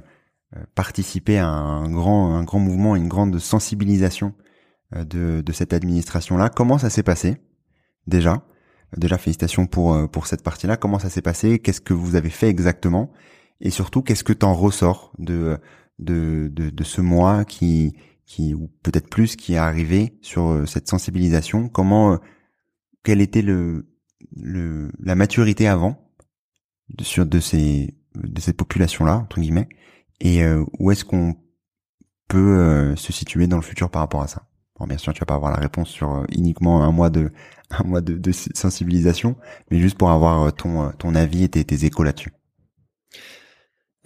[0.75, 4.33] participé à un grand, un grand mouvement, une grande sensibilisation
[4.95, 6.49] de, de cette administration-là.
[6.49, 7.37] Comment ça s'est passé
[8.05, 8.43] déjà?
[8.95, 10.77] Déjà, félicitations pour pour cette partie-là.
[10.77, 11.57] Comment ça s'est passé?
[11.57, 13.11] Qu'est-ce que vous avez fait exactement?
[13.59, 15.57] Et surtout, qu'est-ce que t'en ressors de,
[15.97, 17.95] de, de, de, ce mois qui,
[18.33, 22.17] qui ou peut-être plus, qui est arrivé sur euh, cette sensibilisation Comment, euh,
[23.03, 23.87] quelle était le,
[24.35, 26.11] le, la maturité avant
[26.89, 29.69] de, sur de ces, de cette population-là entre guillemets,
[30.19, 31.35] et euh, où est-ce qu'on
[32.27, 34.47] peut se situer dans le futur par rapport à ça?
[34.79, 37.31] Bon, bien sûr, tu vas pas avoir la réponse sur uniquement un mois de
[37.69, 39.35] un mois de, de sensibilisation,
[39.69, 42.33] mais juste pour avoir ton ton avis et tes, tes échos là-dessus.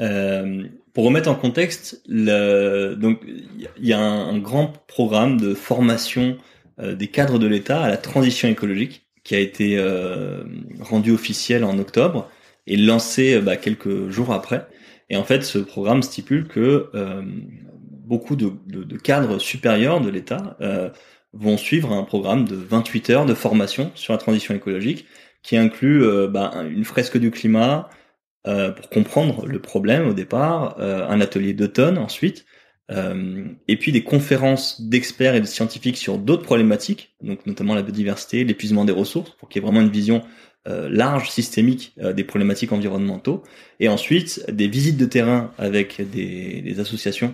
[0.01, 0.67] Euh,
[0.98, 6.38] pour remettre en contexte, le, donc il y a un, grand programme de formation
[6.80, 10.43] euh, des cadres de l'État à la transition écologique qui a été euh,
[10.80, 12.28] rendu officiel en octobre
[12.66, 14.66] et lancé bah, quelques jours après.
[15.12, 16.89] Et en fait, ce programme stipule que
[18.08, 20.58] beaucoup de, de, de, cadres supérieurs de l'État
[21.32, 25.06] vont suivre un programme de 28 heures de formation sur la transition écologique
[25.43, 27.88] qui inclut bah, une fresque du climat,
[28.48, 32.45] euh, pour comprendre le problème au départ, euh, un atelier d'automne ensuite,
[32.91, 37.82] euh, et puis des conférences d'experts et de scientifiques sur d'autres problématiques, donc notamment la
[37.82, 40.24] biodiversité, l'épuisement des ressources, pour qu'il y ait vraiment une vision
[40.66, 43.41] large, systémique des problématiques environnementaux,
[43.80, 47.34] et ensuite des visites de terrain avec des, associations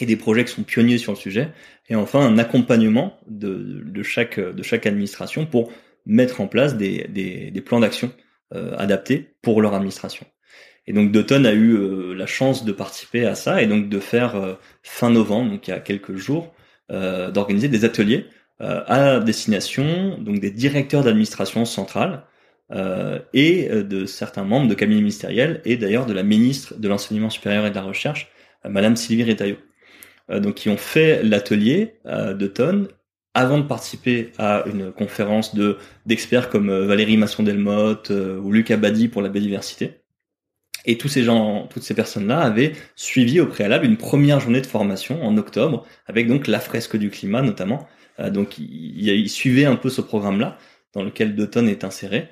[0.00, 1.50] et des projets qui sont pionniers sur le sujet,
[1.90, 4.38] et enfin un accompagnement de, chaque,
[4.86, 5.70] administration pour
[6.06, 8.10] mettre en place des plans d'action
[8.54, 10.24] euh, adaptés pour leur administration.
[10.86, 14.00] Et donc Dotton a eu euh, la chance de participer à ça et donc de
[14.00, 16.54] faire euh, fin novembre, donc il y a quelques jours,
[16.88, 18.24] d'organiser des ateliers
[18.60, 22.24] à destination donc des directeurs d'administration centrale
[23.34, 27.66] et de certains membres de cabinet ministériel et d'ailleurs de la ministre de l'enseignement supérieur
[27.66, 28.30] et de la recherche,
[28.66, 29.58] Madame Sylvie Retailleau.
[30.30, 32.88] donc qui ont fait l'atelier de Tonne
[33.34, 38.76] avant de participer à une conférence de d'experts comme euh, Valérie Masson-Delmotte euh, ou Lucas
[38.76, 40.00] Badi pour la biodiversité.
[40.86, 44.66] Et tous ces gens, toutes ces personnes-là avaient suivi au préalable une première journée de
[44.66, 47.86] formation en octobre, avec donc la fresque du climat notamment.
[48.20, 50.56] Euh, donc ils, suivaient un peu ce programme-là,
[50.94, 52.28] dans lequel D'automne est inséré.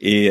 [0.00, 0.30] Et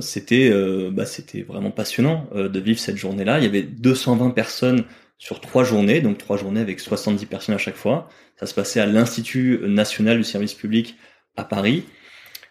[0.00, 0.50] c'était
[0.90, 3.40] bah, c'était vraiment passionnant de vivre cette journée-là.
[3.40, 4.84] Il y avait 220 personnes
[5.22, 8.08] sur trois journées, donc trois journées avec 70 personnes à chaque fois.
[8.34, 10.96] Ça se passait à l'Institut national du service public
[11.36, 11.84] à Paris.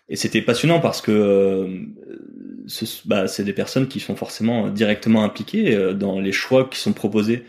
[0.08, 1.68] Et c'était passionnant parce que euh,
[3.04, 6.94] bah, c'est des personnes qui sont forcément directement impliquées euh, dans les choix qui sont
[6.94, 7.44] proposés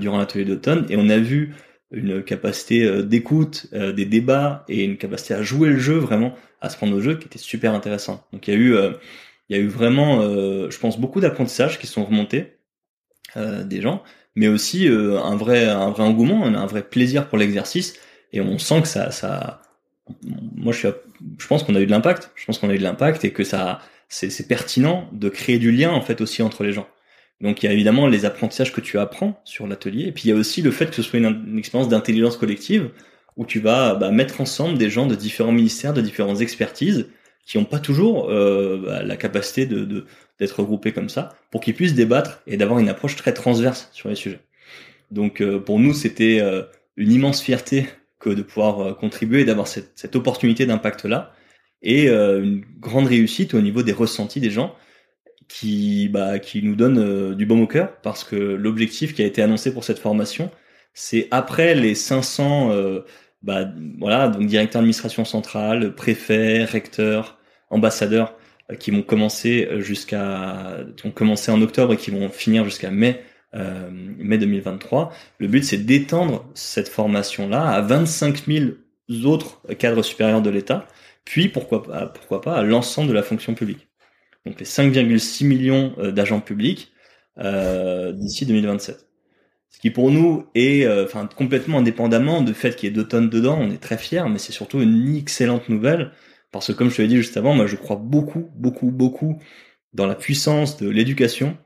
[0.00, 1.54] durant l'atelier d'automne et on a vu
[1.90, 6.78] une capacité d'écoute, des débats et une capacité à jouer le jeu vraiment, à se
[6.78, 8.26] prendre au jeu qui était super intéressant.
[8.32, 8.74] Donc il y a eu,
[9.50, 12.56] il y a eu vraiment, je pense, beaucoup d'apprentissages qui sont remontés
[13.36, 14.02] des gens,
[14.36, 17.94] mais aussi un vrai, un vrai engouement, un vrai plaisir pour l'exercice
[18.32, 19.62] et on sent que ça, ça,
[20.56, 20.88] moi je suis,
[21.38, 22.30] je pense qu'on a eu de l'impact.
[22.34, 25.72] Je pense qu'on a eu de l'impact et que ça, c'est pertinent de créer du
[25.72, 26.86] lien en fait aussi entre les gens.
[27.40, 30.28] Donc il y a évidemment les apprentissages que tu apprends sur l'atelier, et puis il
[30.30, 32.90] y a aussi le fait que ce soit une, expérience d'intelligence collective
[33.36, 37.08] où tu vas bah, mettre ensemble des gens de différents ministères, de différentes expertises,
[37.46, 40.04] qui n'ont pas toujours euh, bah, la capacité de
[40.38, 44.10] d'être regroupés comme ça, pour qu'ils puissent débattre et d'avoir une approche très transverse sur
[44.10, 44.40] les sujets.
[45.10, 46.62] Donc euh, pour nous c'était euh,
[46.96, 47.86] une immense fierté
[48.18, 51.32] que de pouvoir euh, contribuer et d'avoir cette, cette opportunité d'impact là
[51.82, 54.74] et euh, une grande réussite au niveau des ressentis des gens
[55.48, 59.26] qui bah, qui nous donne euh, du baume au cœur parce que l'objectif qui a
[59.26, 60.50] été annoncé pour cette formation
[60.92, 62.72] c'est après les 500
[63.46, 67.38] bah, voilà donc directeur d'administration centrale préfet recteur
[67.70, 68.34] ambassadeurs
[68.78, 73.22] qui vont commencer jusqu'à qui ont commencé en octobre et qui vont finir jusqu'à mai
[73.56, 75.12] euh, mai 2023.
[75.38, 78.64] Le but, c'est d'étendre cette formation-là à 25 000
[79.24, 80.86] autres cadres supérieurs de l'État,
[81.24, 83.88] puis pourquoi pas, pourquoi pas à l'ensemble de la fonction publique.
[84.44, 86.92] Donc les 5,6 millions euh, d'agents publics
[87.38, 89.05] euh, d'ici 2027.
[89.76, 93.28] Ce qui pour nous est, enfin complètement indépendamment du fait qu'il y ait deux tonnes
[93.28, 96.12] dedans, on est très fiers, mais c'est surtout une excellente nouvelle
[96.50, 99.38] parce que comme je te l'ai dit juste avant, moi je crois beaucoup, beaucoup, beaucoup
[99.92, 101.58] dans la puissance de l'éducation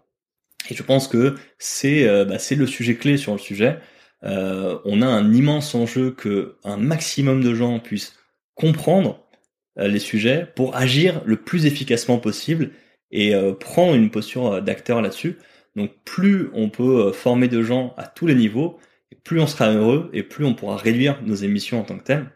[0.69, 3.79] et je pense que c'est euh, bah, c'est le sujet clé sur le sujet.
[4.25, 8.17] Euh, on a un immense enjeu que un maximum de gens puissent
[8.57, 9.25] comprendre
[9.79, 12.73] euh, les sujets pour agir le plus efficacement possible
[13.13, 15.37] et prendre une posture d'acteur là-dessus.
[15.77, 18.79] Donc plus on peut former de gens à tous les niveaux,
[19.25, 22.31] plus on sera heureux et plus on pourra réduire nos émissions en tant que telles.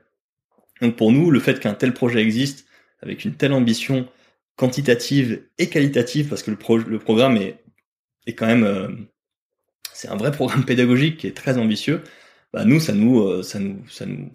[0.80, 2.66] Donc pour nous, le fait qu'un tel projet existe
[3.00, 4.08] avec une telle ambition
[4.56, 6.56] quantitative et qualitative, parce que le,
[6.98, 8.88] programme est quand même, euh,
[9.92, 12.02] c'est un vrai programme pédagogique qui est très ambitieux.
[12.52, 14.30] Bah nous, ça nous, euh, ça nous,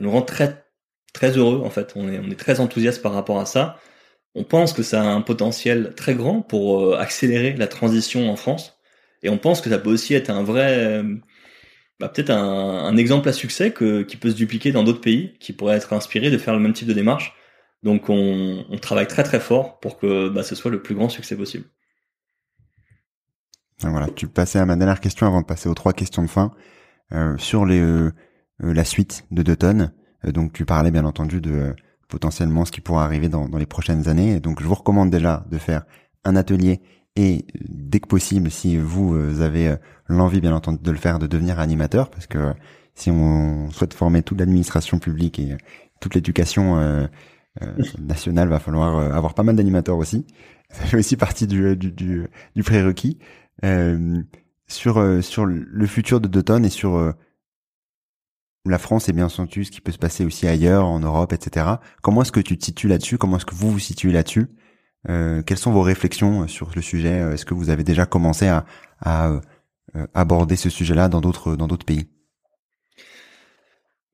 [0.00, 0.64] rend très,
[1.12, 1.92] très heureux en fait.
[1.96, 3.78] On est, on est très enthousiaste par rapport à ça.
[4.34, 8.36] On pense que ça a un potentiel très grand pour euh, accélérer la transition en
[8.36, 8.78] France.
[9.22, 11.02] Et on pense que ça peut aussi être un vrai,
[11.98, 15.76] bah, peut-être un, exemple à succès qui peut se dupliquer dans d'autres pays, qui pourrait
[15.76, 17.34] être inspiré de faire le même type de démarche.
[17.82, 21.36] Donc on, travaille très très fort pour que bah, ce soit le plus grand succès
[21.36, 21.64] possible.
[23.80, 26.52] Voilà, tu passais à ma dernière question avant de passer aux trois questions de fin
[27.12, 28.10] euh, sur euh, euh,
[28.60, 29.92] la suite de deux tonnes.
[30.24, 31.76] donc tu parlais bien entendu de
[32.08, 34.36] potentiellement ce qui pourra arriver dans, dans les prochaines années.
[34.36, 35.84] Et donc je vous recommande déjà de faire
[36.24, 36.80] un atelier
[37.16, 39.74] et dès que possible, si vous avez
[40.06, 42.54] l'envie bien entendu de le faire, de devenir animateur, parce que
[42.94, 45.56] si on souhaite former toute l'administration publique et
[46.00, 47.06] toute l'éducation euh,
[47.98, 50.26] nationale, va falloir avoir pas mal d'animateurs aussi.
[50.70, 53.18] Ça fait aussi partie du, du, du, du prérequis.
[53.64, 54.22] Euh,
[54.68, 57.12] sur euh, sur le futur de Doton et sur euh,
[58.64, 61.66] la France et bien entendu ce qui peut se passer aussi ailleurs, en Europe, etc.
[62.02, 63.18] Comment est-ce que tu te situes là-dessus?
[63.18, 64.46] Comment est-ce que vous vous situez là-dessus?
[65.06, 67.20] Quelles sont vos réflexions sur le sujet?
[67.32, 68.66] Est-ce que vous avez déjà commencé à,
[70.12, 72.08] aborder ce sujet-là dans d'autres pays?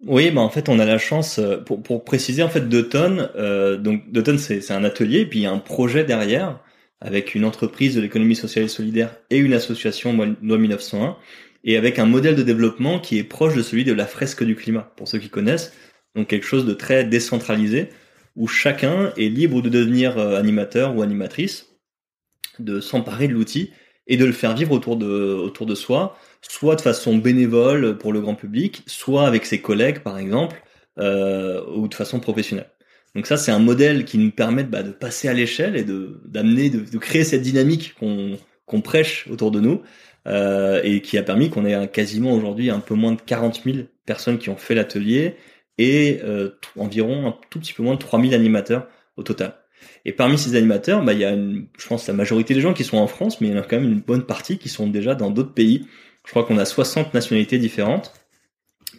[0.06, 4.02] Oui, bah en fait, on a la chance, pour, préciser, en fait, euh, donc
[4.38, 6.60] c'est un atelier, puis il y a un projet derrière
[7.00, 11.16] avec une entreprise de l'économie sociale et solidaire et une association loi 1901,
[11.64, 14.54] et avec un modèle de développement qui est proche de celui de la fresque du
[14.54, 15.72] climat, pour ceux qui connaissent,
[16.14, 17.88] donc quelque chose de très décentralisé,
[18.36, 21.66] où chacun est libre de devenir euh, animateur ou animatrice,
[22.58, 23.72] de s'emparer de l'outil
[24.06, 28.12] et de le faire vivre autour de, autour de soi, soit de façon bénévole pour
[28.12, 30.62] le grand public, soit avec ses collègues par exemple,
[30.98, 32.70] euh, ou de façon professionnelle.
[33.14, 36.20] Donc ça, c'est un modèle qui nous permet bah, de passer à l'échelle et de
[36.26, 38.36] d'amener, de, créer cette dynamique qu'on
[38.66, 39.82] qu'on prêche autour de nous
[40.26, 43.78] euh, et qui a permis qu'on ait quasiment aujourd'hui un peu moins de 40 000
[44.06, 45.36] personnes qui ont fait l'atelier
[45.78, 49.56] et euh, environ un tout petit peu moins de 3 000 animateurs au total.
[50.04, 52.74] Et parmi ces animateurs, bah, il y a une, je pense la majorité des gens
[52.74, 54.68] qui sont en France, mais il y en a quand même une bonne partie qui
[54.68, 55.86] sont déjà dans d'autres pays.
[56.24, 58.12] Je crois qu'on a 60 nationalités différentes,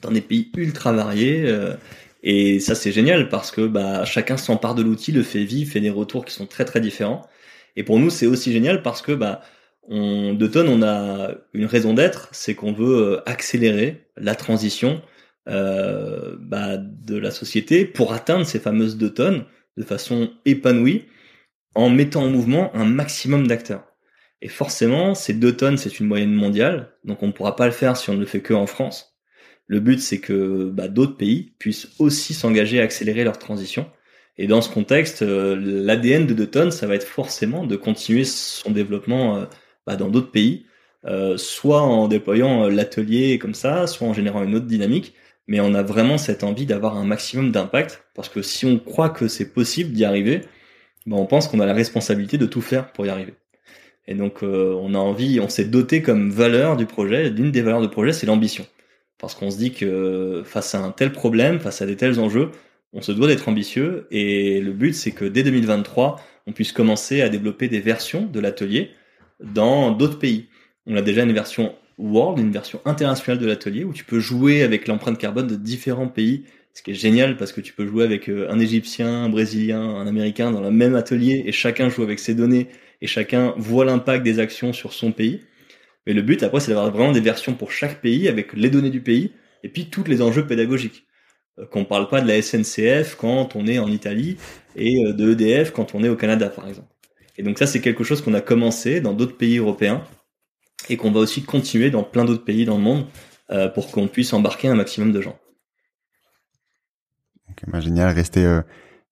[0.02, 1.44] dans des pays ultra variés.
[1.46, 1.74] Euh,
[2.24, 5.80] et ça, c'est génial parce que bah, chacun s'empare de l'outil, le fait vivre, fait
[5.80, 7.28] des retours qui sont très très différents.
[7.76, 9.42] Et pour nous, c'est aussi génial parce que bah,
[9.88, 15.02] on, de tonnes, on a une raison d'être, c'est qu'on veut euh, accélérer la transition
[15.48, 19.46] euh, bah, de la société pour atteindre ces fameuses deux tonnes
[19.78, 21.06] de façon épanouie
[21.76, 23.84] en mettant en mouvement un maximum d'acteurs.
[24.42, 27.72] Et forcément, ces 2 tonnes, c'est une moyenne mondiale, donc on ne pourra pas le
[27.72, 29.18] faire si on ne le fait que en France.
[29.68, 33.90] Le but, c'est que bah, d'autres pays puissent aussi s'engager à accélérer leur transition.
[34.38, 38.26] Et dans ce contexte, euh, l'ADN de 2 tonnes, ça va être forcément de continuer
[38.26, 39.46] son développement euh,
[39.86, 40.66] bah, dans d'autres pays,
[41.06, 45.14] euh, soit en déployant l'atelier comme ça, soit en générant une autre dynamique.
[45.48, 49.10] Mais on a vraiment cette envie d'avoir un maximum d'impact, parce que si on croit
[49.10, 50.42] que c'est possible d'y arriver,
[51.06, 53.36] bah, on pense qu'on a la responsabilité de tout faire pour y arriver.
[54.08, 57.82] Et donc on a envie, on s'est doté comme valeur du projet, l'une des valeurs
[57.82, 58.66] du projet, c'est l'ambition.
[59.18, 62.52] Parce qu'on se dit que face à un tel problème, face à des tels enjeux,
[62.94, 66.18] on se doit d'être ambitieux et le but c'est que dès 2023,
[66.48, 68.92] on puisse commencer à développer des versions de l'atelier
[69.40, 70.48] dans d'autres pays.
[70.86, 74.64] On a déjà une version World, une version internationale de l'atelier où tu peux jouer
[74.64, 78.04] avec l'empreinte carbone de différents pays, ce qui est génial parce que tu peux jouer
[78.04, 82.04] avec euh, un Égyptien, un Brésilien, un Américain dans le même atelier et chacun joue
[82.04, 82.68] avec ses données
[83.02, 85.42] et chacun voit l'impact des actions sur son pays.
[86.06, 88.90] Mais le but après c'est d'avoir vraiment des versions pour chaque pays avec les données
[88.90, 89.32] du pays
[89.64, 91.06] et puis tous les enjeux pédagogiques.
[91.60, 94.38] Euh, qu'on parle pas de la SNCF quand on est en Italie
[94.76, 96.95] et euh, de EDF quand on est au Canada, par exemple.
[97.38, 100.04] Et donc ça, c'est quelque chose qu'on a commencé dans d'autres pays européens
[100.90, 103.06] et qu'on va aussi continuer dans plein d'autres pays dans le monde
[103.52, 105.38] euh, pour qu'on puisse embarquer un maximum de gens.
[107.68, 108.62] Bah, génial, restez,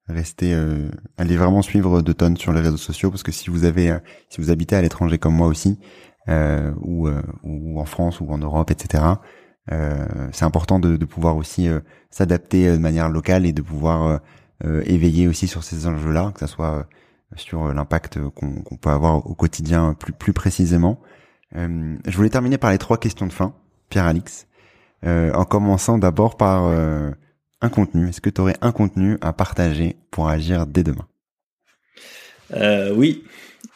[0.07, 0.53] restez,
[1.17, 3.97] allez vraiment suivre De Tonnes sur les réseaux sociaux parce que si vous avez,
[4.30, 5.80] si vous habitez à l'étranger comme moi aussi,
[6.28, 7.09] ou,
[7.43, 9.15] ou en France ou en Europe, etc.
[9.71, 13.61] Euh, c'est important de, de, pouvoir aussi euh, s'adapter euh, de manière locale et de
[13.61, 14.19] pouvoir
[14.86, 16.88] éveiller aussi sur ces enjeux-là, que ça soit
[17.36, 21.00] sur l'impact qu'on peut avoir au quotidien plus, plus précisément.
[21.56, 23.54] je voulais terminer par les trois questions de fin,
[23.90, 24.48] Pierre-Alix,
[25.04, 26.64] en commençant d'abord par
[27.64, 28.10] un contenu.
[28.10, 31.08] Est-ce que tu aurais un contenu à partager pour agir dès demain?
[32.54, 33.24] Euh, Oui,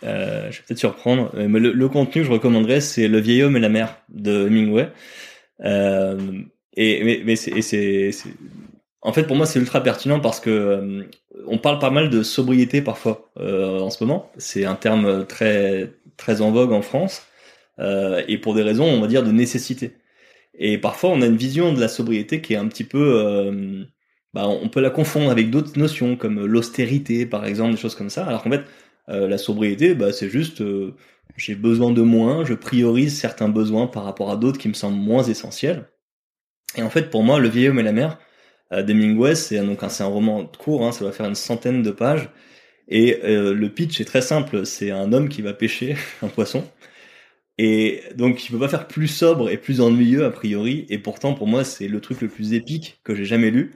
[0.03, 3.57] euh, je vais peut-être surprendre, mais le, contenu que je recommanderais, c'est Le vieil homme
[3.57, 4.89] et la mer de Hemingway.
[5.63, 6.41] Euh,
[6.75, 8.11] et mais, c'est,
[9.01, 11.03] en fait pour moi c'est ultra pertinent parce que euh,
[11.45, 14.31] on parle pas mal de sobriété parfois euh, en ce moment.
[14.37, 17.27] C'est un terme très très en vogue en France
[17.79, 19.93] euh, et pour des raisons on va dire de nécessité.
[20.55, 23.83] Et parfois on a une vision de la sobriété qui est un petit peu euh,
[24.33, 28.09] bah, on peut la confondre avec d'autres notions comme l'austérité par exemple des choses comme
[28.09, 28.25] ça.
[28.25, 28.63] Alors qu'en fait
[29.09, 30.61] la sobriété bah, c'est juste
[31.37, 34.97] j'ai besoin de moins, je priorise certains besoins par rapport à d'autres qui me semblent
[34.97, 35.87] moins essentiels.
[36.75, 38.15] Et en fait, pour moi, Le vieil homme et la mer euh,
[38.71, 42.29] d'Hemingway, c'est donc c'est un roman court, hein, ça va faire une centaine de pages.
[42.87, 46.63] Et euh, le pitch est très simple, c'est un homme qui va pêcher un poisson.
[47.57, 50.85] Et donc il peut pas faire plus sobre et plus ennuyeux a priori.
[50.89, 53.73] Et pourtant pour moi c'est le truc le plus épique que j'ai jamais lu.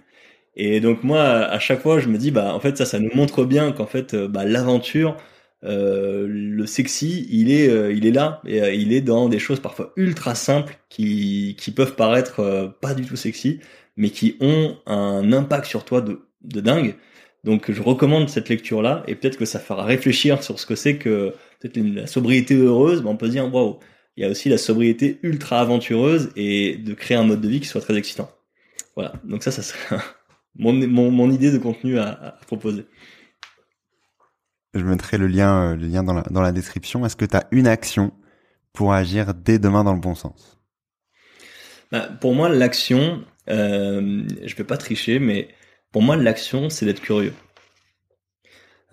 [0.55, 3.13] Et donc moi à chaque fois je me dis bah en fait ça ça nous
[3.15, 5.17] montre bien qu'en fait euh, bah, l'aventure
[5.63, 9.93] euh, le sexy, il est, il est là et il est dans des choses parfois
[9.95, 13.59] ultra simples qui, qui peuvent paraître pas du tout sexy,
[13.97, 16.95] mais qui ont un impact sur toi de, de dingue.
[17.43, 20.75] Donc je recommande cette lecture là et peut-être que ça fera réfléchir sur ce que
[20.75, 23.79] c'est que peut-être la sobriété heureuse, mais on peut se dire waouh,
[24.17, 27.59] il y a aussi la sobriété ultra aventureuse et de créer un mode de vie
[27.59, 28.29] qui soit très excitant.
[28.95, 29.97] Voilà, donc ça, ça serait
[30.55, 32.85] mon, mon, mon idée de contenu à, à proposer.
[34.73, 37.05] Je mettrai le lien, euh, le lien dans la, dans la description.
[37.05, 38.13] Est-ce que tu as une action
[38.73, 40.59] pour agir dès demain dans le bon sens?
[41.91, 45.49] Bah, Pour moi, l'action, euh, je vais pas tricher, mais
[45.91, 47.33] pour moi, l'action, c'est d'être curieux.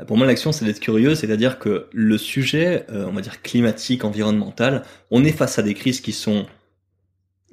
[0.06, 4.04] Pour moi, l'action, c'est d'être curieux, c'est-à-dire que le sujet, euh, on va dire climatique,
[4.04, 6.46] environnemental, on est face à des crises qui sont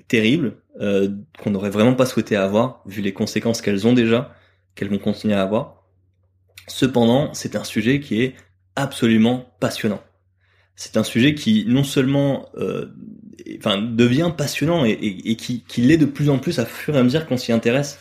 [0.07, 1.09] terribles, euh,
[1.39, 4.35] qu'on n'aurait vraiment pas souhaité avoir, vu les conséquences qu'elles ont déjà,
[4.75, 5.83] qu'elles vont continuer à avoir.
[6.67, 8.35] Cependant, c'est un sujet qui est
[8.75, 10.03] absolument passionnant.
[10.75, 12.87] C'est un sujet qui non seulement euh,
[13.59, 17.03] enfin, devient passionnant et, qui, qui l'est de plus en plus à fur et à
[17.03, 17.99] mesure qu'on s'y intéresse.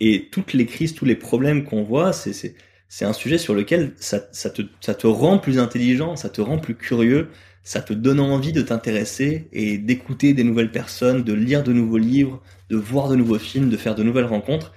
[0.00, 2.54] Et toutes les crises, tous les problèmes qu'on voit, c'est
[2.88, 6.40] c'est un sujet sur lequel ça, ça, te, ça te rend plus intelligent, ça te
[6.40, 7.28] rend plus curieux,
[7.64, 11.98] ça te donne envie de t'intéresser et d'écouter des nouvelles personnes, de lire de nouveaux
[11.98, 14.72] livres, de voir de nouveaux films, de faire de nouvelles rencontres.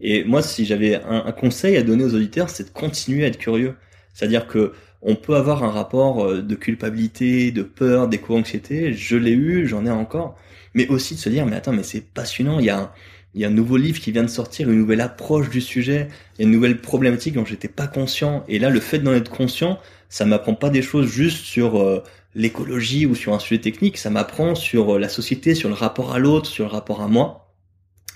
[0.00, 3.38] Et moi, si j'avais un, conseil à donner aux auditeurs, c'est de continuer à être
[3.38, 3.74] curieux.
[4.14, 4.72] C'est-à-dire que
[5.02, 8.92] on peut avoir un rapport euh, de culpabilité, de peur, d'éco-anxiété.
[8.92, 10.36] Je l'ai eu, j'en ai encore.
[10.74, 12.58] Mais aussi de se dire, mais attends, mais c'est passionnant.
[12.58, 12.90] Il y a un,
[13.34, 16.08] il y a un nouveau livre qui vient de sortir, une nouvelle approche du sujet,
[16.34, 18.44] il y a une nouvelle problématique dont j'étais pas conscient.
[18.48, 22.02] Et là, le fait d'en être conscient, ça m'apprend pas des choses juste sur euh,
[22.34, 23.98] l'écologie ou sur un sujet technique.
[23.98, 27.08] Ça m'apprend sur euh, la société, sur le rapport à l'autre, sur le rapport à
[27.08, 27.54] moi.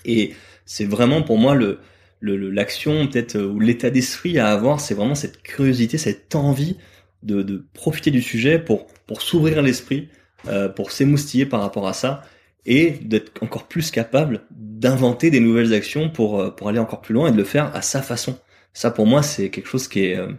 [0.05, 0.35] Et
[0.65, 1.79] c'est vraiment pour moi le
[2.23, 6.77] l'action peut-être ou l'état d'esprit à avoir, c'est vraiment cette curiosité, cette envie
[7.23, 10.09] de, de profiter du sujet pour pour s'ouvrir l'esprit,
[10.49, 12.23] euh, pour s'émoustiller par rapport à ça
[12.65, 17.15] et d'être encore plus capable d'inventer des nouvelles actions pour euh, pour aller encore plus
[17.15, 18.39] loin et de le faire à sa façon.
[18.73, 20.33] Ça pour moi c'est quelque chose qui est euh,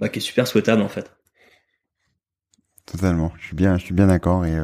[0.00, 1.10] bah, qui est super souhaitable en fait.
[2.86, 4.56] Totalement, je suis bien je suis bien d'accord et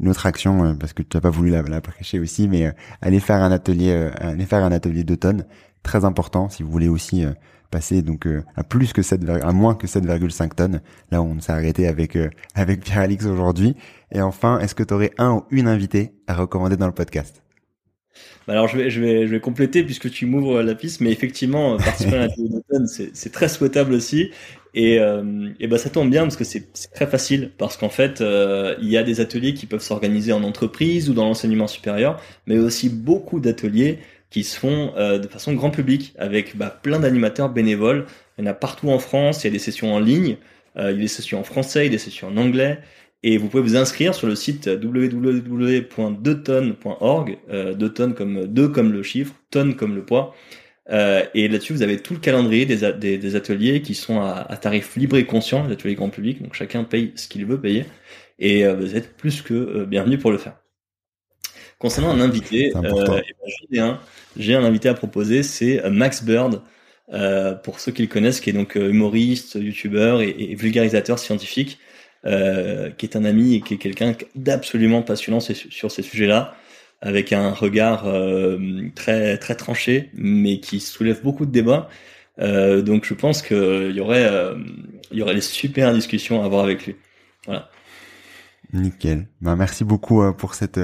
[0.00, 3.20] une autre action parce que tu n'as pas voulu la, la prêcher aussi mais aller
[3.20, 5.44] faire un atelier aller faire un atelier d'automne
[5.82, 7.24] très important si vous voulez aussi
[7.70, 10.80] passer donc euh, à plus que 7, à moins que 7,5 tonnes.
[11.10, 13.76] Là, on s'est arrêté avec euh, avec Pierre Alix aujourd'hui.
[14.12, 17.42] Et enfin, est-ce que tu aurais un ou une invitée à recommander dans le podcast?
[18.46, 21.12] Bah alors je vais je vais je vais compléter puisque tu m'ouvres la piste, mais
[21.12, 24.30] effectivement participer à l'atelier d'automne c'est très souhaitable aussi.
[24.74, 28.88] Et, euh, bah ça tombe bien parce que c'est très facile parce qu'en fait il
[28.88, 32.88] y a des ateliers qui peuvent s'organiser en entreprise ou dans l'enseignement supérieur, mais aussi
[32.88, 33.98] beaucoup d'ateliers
[34.30, 38.06] qui se font euh, de façon grand public avec bah, plein d'animateurs bénévoles.
[38.38, 40.38] Il y en a partout en France, il y a des sessions en ligne,
[40.76, 42.78] euh, il y a des sessions en français, il y a des sessions en anglais.
[43.22, 48.92] Et vous pouvez vous inscrire sur le site www.2tonnes.org, euh, 2 tonnes comme 2 comme
[48.92, 50.34] le chiffre, tonnes comme le poids.
[50.90, 54.46] Euh, et là-dessus, vous avez tout le calendrier des, des, des ateliers qui sont à,
[54.48, 57.60] à, tarif libre et conscient, les ateliers grand public, donc chacun paye ce qu'il veut
[57.60, 57.84] payer.
[58.38, 60.56] Et euh, vous êtes plus que euh, bienvenue pour le faire.
[61.80, 63.34] Concernant un invité, euh, eh
[63.72, 63.98] ben,
[64.36, 66.60] j'ai un, invité à proposer, c'est euh, Max Bird.
[67.12, 71.80] Euh, pour ceux qui le connaissent, qui est donc humoriste, youtubeur et, vulgarisateur scientifique,
[72.22, 76.54] qui est un ami et qui est quelqu'un d'absolument passionnant sur ces sujets-là,
[77.00, 78.06] avec un regard
[78.94, 81.88] très très tranché, mais qui soulève beaucoup de débats.
[82.38, 84.28] donc je pense qu'il y aurait
[85.10, 86.96] il y aurait des super discussions à avoir avec lui.
[87.46, 87.70] Voilà.
[88.72, 89.26] Nickel.
[89.40, 90.78] Ben, merci beaucoup pour cette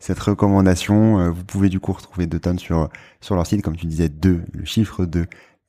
[0.00, 1.20] cette recommandation.
[1.20, 2.88] Euh, vous pouvez du coup retrouver deux tonnes sur
[3.20, 5.26] sur leur site, comme tu disais, deux, le chiffre de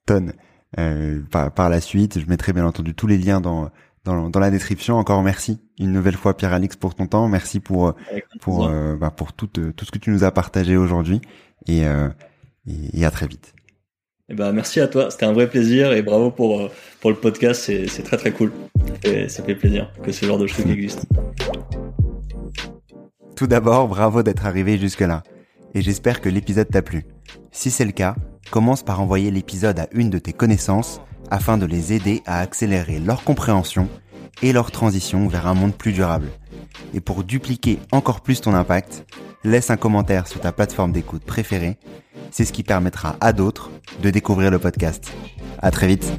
[0.07, 0.33] tonnes
[0.79, 2.19] euh, par, par, la suite.
[2.19, 3.69] Je mettrai bien entendu tous les liens dans
[4.03, 4.97] dans, dans la description.
[4.97, 7.27] Encore merci une nouvelle fois Pierre Alix pour ton temps.
[7.27, 7.95] Merci pour
[8.39, 11.21] pour euh, bah, pour tout tout ce que tu nous as partagé aujourd'hui
[11.67, 12.09] et, euh,
[12.67, 13.53] et, à très vite.
[14.29, 16.69] Eh ben, merci à toi, c'était un vrai plaisir et bravo pour,
[17.01, 18.53] pour le podcast, c'est très très cool.
[19.03, 21.05] Et ça fait plaisir que ce genre de choses existe.
[23.35, 25.23] Tout d'abord, bravo d'être arrivé jusque-là.
[25.73, 27.05] Et j'espère que l'épisode t'a plu.
[27.51, 28.15] Si c'est le cas,
[28.51, 31.01] commence par envoyer l'épisode à une de tes connaissances
[31.31, 33.89] afin de les aider à accélérer leur compréhension
[34.43, 36.27] et leur transition vers un monde plus durable.
[36.93, 39.05] Et pour dupliquer encore plus ton impact,
[39.43, 41.77] laisse un commentaire sur ta plateforme d'écoute préférée.
[42.29, 43.71] C'est ce qui permettra à d'autres
[44.03, 45.11] de découvrir le podcast.
[45.59, 46.11] À très vite.